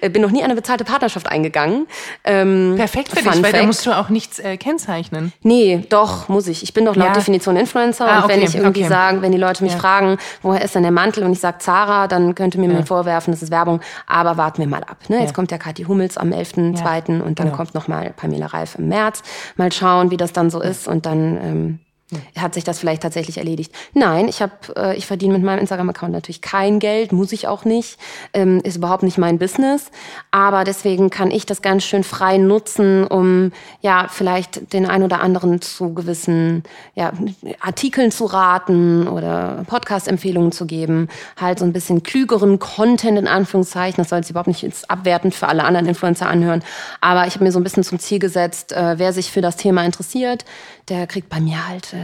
[0.00, 1.86] äh, bin noch nie eine bezahlte Partnerschaft eingegangen.
[2.24, 5.32] Ähm, Perfekt für dich, weil da musst du auch nichts äh, kennzeichnen.
[5.42, 6.62] Nee, doch, muss ich.
[6.62, 7.14] Ich bin doch laut ja.
[7.14, 8.06] Definition Influencer.
[8.06, 8.88] Ah, und wenn ich irgendwie okay.
[8.88, 9.78] sagen, wenn die Leute mich ja.
[9.78, 12.78] fragen, woher ist denn der Mantel und ich sage Zara, dann könnte mir ja.
[12.78, 13.80] mir vorwerfen, das ist Werbung.
[14.06, 14.98] Aber warten wir mal ab.
[15.08, 15.20] Ne?
[15.20, 17.20] Jetzt kommt ja Kathi Hummels am 11.2.
[17.20, 17.56] und dann genau.
[17.56, 19.22] kommt noch mal Pamela Reif im März.
[19.56, 21.36] Mal schauen, wie das dann so ist und dann...
[21.42, 21.78] Ähm,
[22.38, 23.72] hat sich das vielleicht tatsächlich erledigt.
[23.94, 27.64] Nein, ich habe, äh, ich verdiene mit meinem Instagram-Account natürlich kein Geld, muss ich auch
[27.64, 27.98] nicht,
[28.32, 29.90] ähm, ist überhaupt nicht mein Business.
[30.30, 35.20] Aber deswegen kann ich das ganz schön frei nutzen, um ja vielleicht den ein oder
[35.20, 36.62] anderen zu gewissen
[36.94, 37.12] ja,
[37.60, 41.08] Artikeln zu raten oder Podcast-Empfehlungen zu geben,
[41.40, 43.96] halt so ein bisschen klügeren Content in Anführungszeichen.
[43.96, 46.62] Das soll jetzt überhaupt nicht abwertend für alle anderen Influencer anhören.
[47.00, 49.56] Aber ich habe mir so ein bisschen zum Ziel gesetzt, äh, wer sich für das
[49.56, 50.44] Thema interessiert,
[50.88, 52.01] der kriegt bei mir halt äh,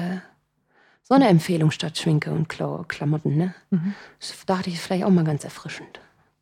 [1.03, 3.37] so eine Empfehlung statt Schminke und Kla Klamotten.
[3.37, 3.55] Ne?
[3.71, 3.95] Mhm.
[4.21, 6.01] Das dachte ich vielleicht auch mal ganz erfrischend.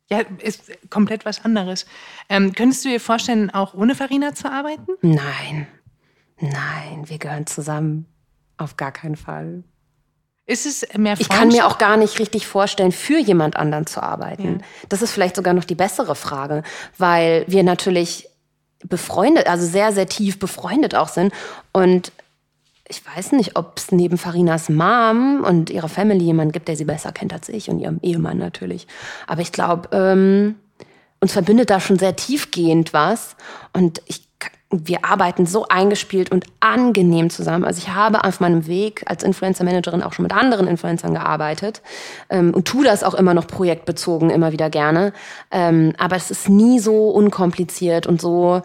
[0.09, 1.85] Ja, ist komplett was anderes.
[2.29, 4.93] Ähm, könntest du dir vorstellen, auch ohne Farina zu arbeiten?
[5.01, 5.67] Nein.
[6.39, 8.05] Nein, wir gehören zusammen.
[8.57, 9.63] Auf gar keinen Fall.
[10.45, 14.01] Ist es mehr Ich kann mir auch gar nicht richtig vorstellen, für jemand anderen zu
[14.01, 14.59] arbeiten.
[14.59, 14.65] Ja.
[14.87, 16.63] Das ist vielleicht sogar noch die bessere Frage,
[16.97, 18.29] weil wir natürlich
[18.85, 21.33] befreundet, also sehr, sehr tief befreundet auch sind.
[21.73, 22.13] Und
[22.89, 26.85] ich weiß nicht, ob es neben Farinas Mom und ihrer Family jemanden gibt, der sie
[26.85, 28.87] besser kennt als ich und ihrem Ehemann natürlich.
[29.27, 30.55] Aber ich glaube, ähm,
[31.19, 33.35] uns verbindet da schon sehr tiefgehend was.
[33.73, 34.27] Und ich,
[34.69, 37.65] wir arbeiten so eingespielt und angenehm zusammen.
[37.65, 41.81] Also ich habe auf meinem Weg als Influencer-Managerin auch schon mit anderen Influencern gearbeitet
[42.29, 45.11] ähm, und tue das auch immer noch projektbezogen, immer wieder gerne.
[45.51, 48.61] Ähm, aber es ist nie so unkompliziert und so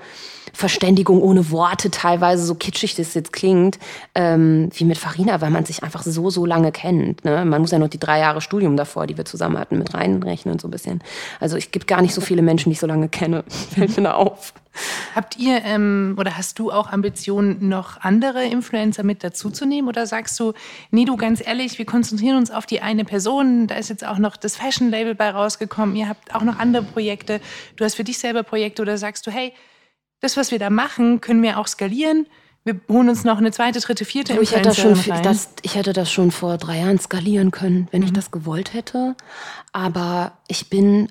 [0.53, 3.79] Verständigung ohne Worte, teilweise so kitschig das jetzt klingt,
[4.15, 7.25] ähm, wie mit Farina, weil man sich einfach so, so lange kennt.
[7.25, 7.45] Ne?
[7.45, 10.59] Man muss ja noch die drei Jahre Studium davor, die wir zusammen hatten, mit reinrechnen
[10.59, 11.03] so ein bisschen.
[11.41, 13.45] Also es gibt gar nicht so viele Menschen, die ich so lange kenne.
[13.75, 14.53] Fällt mir da auf.
[15.15, 19.89] Habt ihr ähm, oder hast du auch Ambitionen, noch andere Influencer mit dazuzunehmen?
[19.89, 20.55] Oder sagst du,
[20.91, 23.67] nee, du ganz ehrlich, wir konzentrieren uns auf die eine Person.
[23.67, 25.95] Da ist jetzt auch noch das Fashion-Label bei rausgekommen.
[25.95, 27.41] Ihr habt auch noch andere Projekte.
[27.77, 29.53] Du hast für dich selber Projekte oder sagst du, hey,
[30.23, 32.27] das, was wir da machen, können wir auch skalieren.
[32.65, 35.93] Wir holen uns noch eine zweite, dritte, vierte ich hätte, das schon, das, ich hätte
[35.93, 38.07] das schon vor drei Jahren skalieren können, wenn mhm.
[38.07, 39.17] ich das gewollt hätte.
[39.73, 41.09] Aber ich bin,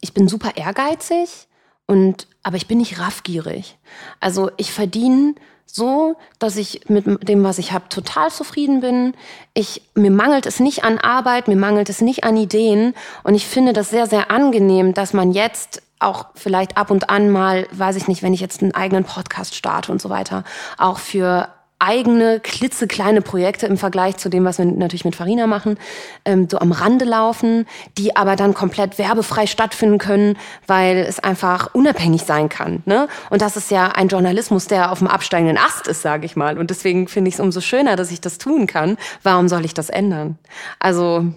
[0.00, 1.48] ich bin super ehrgeizig
[1.86, 3.78] und, aber ich bin nicht raffgierig.
[4.20, 5.34] Also ich verdiene
[5.66, 9.14] so, dass ich mit dem, was ich habe, total zufrieden bin.
[9.54, 12.94] Ich, mir mangelt es nicht an Arbeit, mir mangelt es nicht an Ideen.
[13.24, 17.30] Und ich finde das sehr, sehr angenehm, dass man jetzt auch vielleicht ab und an
[17.30, 20.44] mal, weiß ich nicht, wenn ich jetzt einen eigenen Podcast starte und so weiter,
[20.78, 21.48] auch für
[21.82, 25.78] eigene, klitzekleine Projekte im Vergleich zu dem, was wir natürlich mit Farina machen,
[26.24, 27.66] ähm, so am Rande laufen,
[27.98, 30.38] die aber dann komplett werbefrei stattfinden können,
[30.68, 32.84] weil es einfach unabhängig sein kann.
[32.86, 33.08] Ne?
[33.30, 36.56] Und das ist ja ein Journalismus, der auf dem absteigenden Ast ist, sage ich mal.
[36.56, 38.96] Und deswegen finde ich es umso schöner, dass ich das tun kann.
[39.24, 40.38] Warum soll ich das ändern?
[40.78, 41.32] Also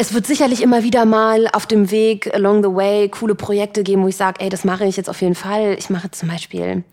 [0.00, 4.02] es wird sicherlich immer wieder mal auf dem Weg along the way coole Projekte geben,
[4.02, 5.76] wo ich sage, ey, das mache ich jetzt auf jeden Fall.
[5.78, 6.84] Ich mache zum Beispiel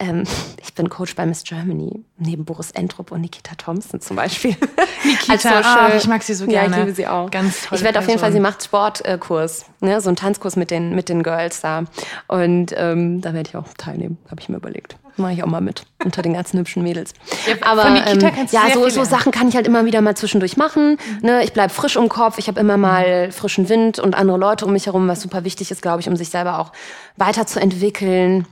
[0.00, 0.24] ähm,
[0.62, 4.56] ich bin Coach bei Miss Germany, neben Boris Entrup und Nikita Thompson zum Beispiel.
[5.04, 6.70] Nikita, also, ah, ich mag sie so gerne.
[6.74, 7.30] Ja, ich liebe sie auch.
[7.30, 7.78] Ganz toll.
[7.78, 11.08] Ich werde auf jeden Fall, sie macht Sportkurs, ne, so einen Tanzkurs mit den, mit
[11.08, 11.84] den Girls da.
[12.26, 14.96] Und ähm, da werde ich auch teilnehmen, habe ich mir überlegt.
[15.16, 17.14] Mache ich auch mal mit, unter den ganzen hübschen Mädels.
[17.46, 18.18] Ja, Aber ähm,
[18.50, 20.92] ja, so, so Sachen kann ich halt immer wieder mal zwischendurch machen.
[21.20, 21.26] Mhm.
[21.26, 24.66] Ne, ich bleibe frisch im Kopf, ich habe immer mal frischen Wind und andere Leute
[24.66, 26.72] um mich herum, was super wichtig ist, glaube ich, um sich selber auch
[27.16, 28.46] weiterzuentwickeln.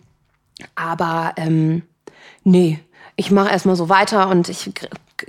[0.74, 1.82] Aber ähm,
[2.44, 2.80] nee,
[3.16, 4.70] ich mache erstmal so weiter und ich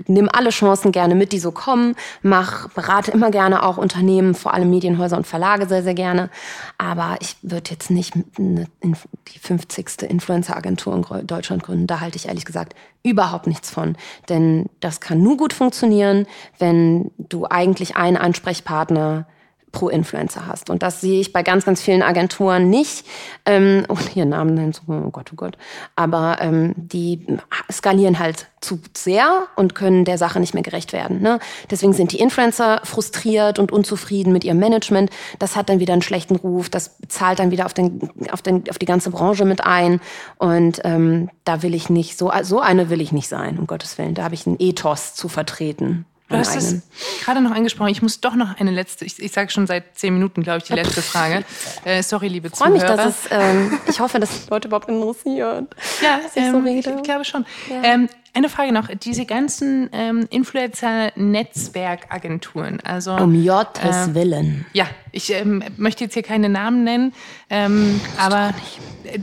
[0.08, 1.96] nimm alle Chancen gerne mit, die so kommen.
[2.22, 6.30] Mach, berate immer gerne auch Unternehmen, vor allem Medienhäuser und Verlage sehr, sehr gerne.
[6.78, 10.04] Aber ich würde jetzt nicht eine, die 50.
[10.04, 11.88] Influencer-Agentur in Deutschland gründen.
[11.88, 13.96] Da halte ich ehrlich gesagt überhaupt nichts von.
[14.28, 16.28] Denn das kann nur gut funktionieren,
[16.58, 19.26] wenn du eigentlich einen Ansprechpartner
[19.72, 20.70] pro Influencer hast.
[20.70, 23.06] Und das sehe ich bei ganz, ganz vielen Agenturen nicht.
[23.46, 25.58] Ähm, oh, hier Namen nennen, oh Gott, oh Gott.
[25.96, 27.26] Aber ähm, die
[27.72, 31.22] skalieren halt zu sehr und können der Sache nicht mehr gerecht werden.
[31.22, 31.40] Ne?
[31.70, 35.12] Deswegen sind die Influencer frustriert und unzufrieden mit ihrem Management.
[35.38, 36.70] Das hat dann wieder einen schlechten Ruf.
[36.70, 40.02] Das zahlt dann wieder auf, den, auf, den, auf die ganze Branche mit ein.
[40.38, 43.98] Und ähm, da will ich nicht, so, so eine will ich nicht sein, um Gottes
[43.98, 44.16] Willen.
[44.16, 46.06] Da habe ich einen Ethos zu vertreten.
[46.30, 46.82] Du hast es
[47.24, 47.90] gerade noch angesprochen.
[47.90, 50.66] Ich muss doch noch eine letzte, ich, ich sage schon seit zehn Minuten, glaube ich,
[50.66, 51.44] die letzte Frage.
[51.86, 52.76] Äh, sorry, liebe Zuhörer.
[52.76, 55.68] Ich freue mich, dass es, ähm, ich hoffe, dass Leute überhaupt interessieren.
[56.02, 57.46] Ja, ähm, so ich, ich, glaube schon.
[57.70, 57.84] Ja.
[57.84, 58.88] Ähm, eine Frage noch.
[58.88, 63.16] Diese ganzen ähm, Influencer-Netzwerkagenturen, also.
[63.16, 64.66] Um Jottes äh, Willen.
[64.74, 67.14] Ja, ich ähm, möchte jetzt hier keine Namen nennen,
[67.50, 68.54] ähm, aber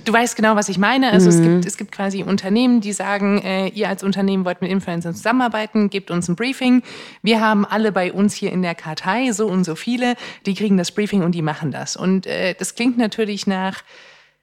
[0.04, 1.12] du weißt genau, was ich meine.
[1.12, 1.36] Also mhm.
[1.36, 5.14] es, gibt, es gibt quasi Unternehmen, die sagen, äh, ihr als Unternehmen wollt mit Influencern
[5.14, 6.82] zusammenarbeiten, gebt uns ein Briefing.
[7.22, 10.14] Wir haben alle bei uns hier in der Kartei so und so viele,
[10.46, 11.96] die kriegen das Briefing und die machen das.
[11.96, 13.82] Und äh, das klingt natürlich nach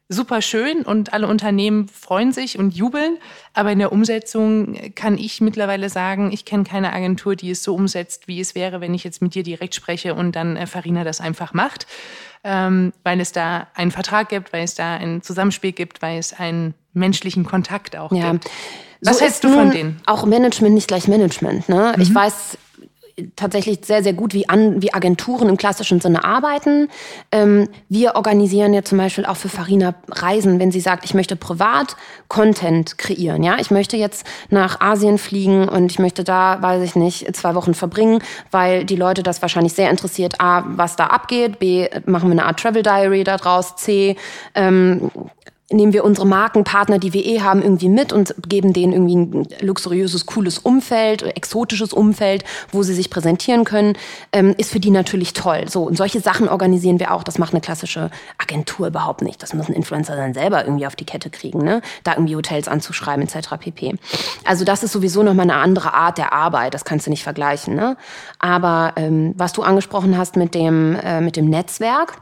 [0.10, 3.18] super schön und alle Unternehmen freuen sich und jubeln.
[3.54, 7.74] Aber in der Umsetzung kann ich mittlerweile sagen, ich kenne keine Agentur, die es so
[7.76, 11.04] umsetzt, wie es wäre, wenn ich jetzt mit dir direkt spreche und dann äh, Farina
[11.04, 11.88] das einfach macht.
[12.46, 16.34] Ähm, weil es da einen Vertrag gibt, weil es da ein Zusammenspiel gibt, weil es
[16.34, 18.34] einen menschlichen Kontakt auch ja.
[18.34, 18.50] gibt.
[19.02, 20.02] Was so hältst du von denen?
[20.06, 21.70] Auch Management nicht gleich Management.
[21.70, 21.94] Ne?
[21.96, 22.02] Mhm.
[22.02, 22.58] Ich weiß,
[23.36, 26.90] tatsächlich sehr, sehr gut, wie, an, wie Agenturen im klassischen Sinne arbeiten.
[27.32, 31.36] Ähm, wir organisieren ja zum Beispiel auch für Farina Reisen, wenn sie sagt, ich möchte
[31.36, 31.96] privat
[32.28, 33.44] Content kreieren.
[33.44, 37.56] Ja, ich möchte jetzt nach Asien fliegen und ich möchte da, weiß ich nicht, zwei
[37.56, 38.20] Wochen verbringen,
[38.52, 40.42] weil die Leute das wahrscheinlich sehr interessiert.
[40.42, 41.60] A, was da abgeht.
[41.60, 43.76] B, machen wir eine Art Travel Diary daraus.
[43.76, 44.16] C,
[44.56, 45.12] ähm,
[45.72, 49.48] nehmen wir unsere Markenpartner, die wir eh haben, irgendwie mit und geben denen irgendwie ein
[49.62, 53.98] luxuriöses, cooles Umfeld, exotisches Umfeld, wo sie sich präsentieren können,
[54.32, 55.66] ähm, ist für die natürlich toll.
[55.68, 57.24] So, und solche Sachen organisieren wir auch.
[57.24, 59.42] Das macht eine klassische Agentur überhaupt nicht.
[59.42, 61.82] Das müssen Influencer dann selber irgendwie auf die Kette kriegen, ne?
[62.04, 63.50] Da irgendwie Hotels anzuschreiben, etc.
[63.60, 63.96] pp.
[64.44, 66.74] Also das ist sowieso nochmal eine andere Art der Arbeit.
[66.74, 67.98] Das kannst du nicht vergleichen, ne?
[68.40, 72.18] Aber ähm, was du angesprochen hast mit dem, äh, mit dem Netzwerk,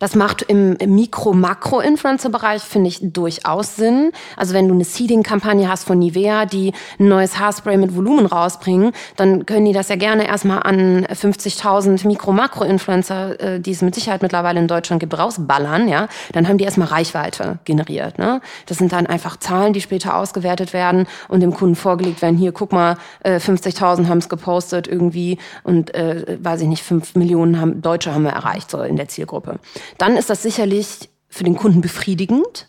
[0.00, 4.12] das macht im, Mikro-Makro-Influencer-Bereich, finde ich, durchaus Sinn.
[4.34, 8.92] Also wenn du eine Seeding-Kampagne hast von Nivea, die ein neues Haarspray mit Volumen rausbringen,
[9.16, 14.22] dann können die das ja gerne erstmal an 50.000 Mikro-Makro-Influencer, äh, die es mit Sicherheit
[14.22, 15.86] mittlerweile in Deutschland gibt, rausballern.
[15.86, 16.08] Ja?
[16.32, 18.18] Dann haben die erstmal Reichweite generiert.
[18.18, 18.40] Ne?
[18.66, 22.38] Das sind dann einfach Zahlen, die später ausgewertet werden und dem Kunden vorgelegt werden.
[22.38, 27.16] Hier, guck mal, äh, 50.000 haben es gepostet irgendwie und, äh, weiß ich nicht, 5
[27.16, 29.58] Millionen haben, Deutsche haben wir erreicht so in der Zielgruppe
[29.98, 32.68] dann ist das sicherlich für den Kunden befriedigend.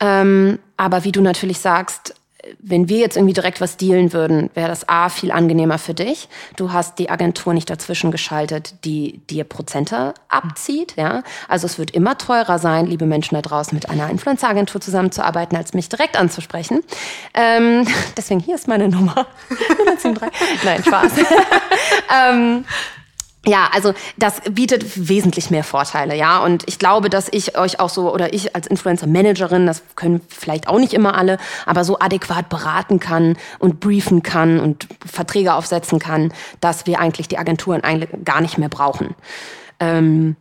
[0.00, 2.14] Ähm, aber wie du natürlich sagst,
[2.58, 6.28] wenn wir jetzt irgendwie direkt was dealen würden, wäre das A viel angenehmer für dich.
[6.56, 10.94] Du hast die Agentur nicht dazwischen geschaltet, die dir Prozente abzieht.
[10.96, 11.22] Ja?
[11.48, 15.74] Also es wird immer teurer sein, liebe Menschen da draußen, mit einer Influencer-Agentur zusammenzuarbeiten, als
[15.74, 16.82] mich direkt anzusprechen.
[17.34, 17.86] Ähm,
[18.16, 19.26] deswegen hier ist meine Nummer.
[20.64, 21.12] Nein, Spaß.
[22.30, 22.64] ähm,
[23.46, 26.40] ja, also das bietet wesentlich mehr Vorteile, ja.
[26.40, 30.68] Und ich glaube, dass ich euch auch so oder ich als Influencer-Managerin, das können vielleicht
[30.68, 35.98] auch nicht immer alle, aber so adäquat beraten kann und briefen kann und Verträge aufsetzen
[35.98, 39.14] kann, dass wir eigentlich die Agenturen eigentlich gar nicht mehr brauchen.
[39.78, 40.36] Ähm,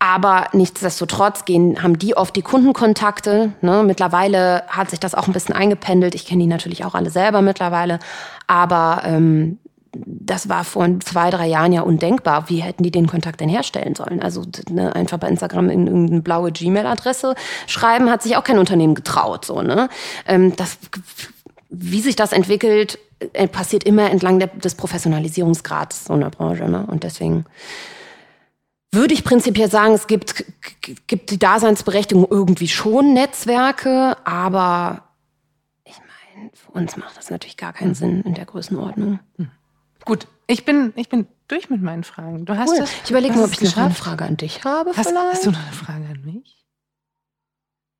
[0.00, 3.52] aber nichtsdestotrotz gehen, haben die oft die Kundenkontakte.
[3.62, 3.84] Ne?
[3.84, 6.14] Mittlerweile hat sich das auch ein bisschen eingependelt.
[6.14, 8.00] Ich kenne die natürlich auch alle selber mittlerweile.
[8.46, 9.58] Aber ähm,
[9.96, 12.48] das war vor zwei, drei Jahren ja undenkbar.
[12.48, 14.20] Wie hätten die den Kontakt denn herstellen sollen?
[14.20, 17.34] Also ne, einfach bei Instagram in irgendeine blaue Gmail-Adresse
[17.66, 19.44] schreiben, hat sich auch kein Unternehmen getraut.
[19.44, 19.88] So, ne?
[20.26, 20.78] Ähm, das,
[21.70, 22.98] wie sich das entwickelt,
[23.32, 26.68] äh, passiert immer entlang der, des Professionalisierungsgrads so einer Branche.
[26.68, 26.86] Ne?
[26.86, 27.44] Und deswegen
[28.92, 30.44] würde ich prinzipiell sagen, es gibt,
[31.06, 35.02] gibt die Daseinsberechtigung irgendwie schon Netzwerke, aber
[35.84, 39.18] ich meine, für uns macht das natürlich gar keinen Sinn in der Größenordnung.
[40.04, 42.44] Gut, ich bin, ich bin durch mit meinen Fragen.
[42.44, 42.80] Du hast cool.
[42.82, 42.90] es.
[43.04, 44.90] Ich überlege mal, ob ich eine Frage an dich habe.
[44.96, 45.32] Hast, vielleicht?
[45.32, 46.64] hast du noch eine Frage an mich?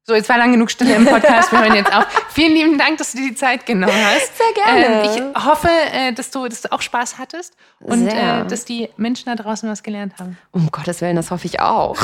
[0.07, 1.51] So, jetzt war lang genug Stille im Podcast.
[1.51, 2.05] Wir hören jetzt auf.
[2.29, 4.37] Vielen lieben Dank, dass du dir die Zeit genommen hast.
[4.37, 5.03] Sehr gerne.
[5.03, 8.91] Ähm, ich hoffe, äh, dass, du, dass du auch Spaß hattest und äh, dass die
[8.99, 10.37] Menschen da draußen was gelernt haben.
[10.51, 11.97] Um Gottes Willen, das hoffe ich auch.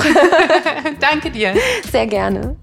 [1.00, 1.54] Danke dir.
[1.90, 2.56] Sehr gerne.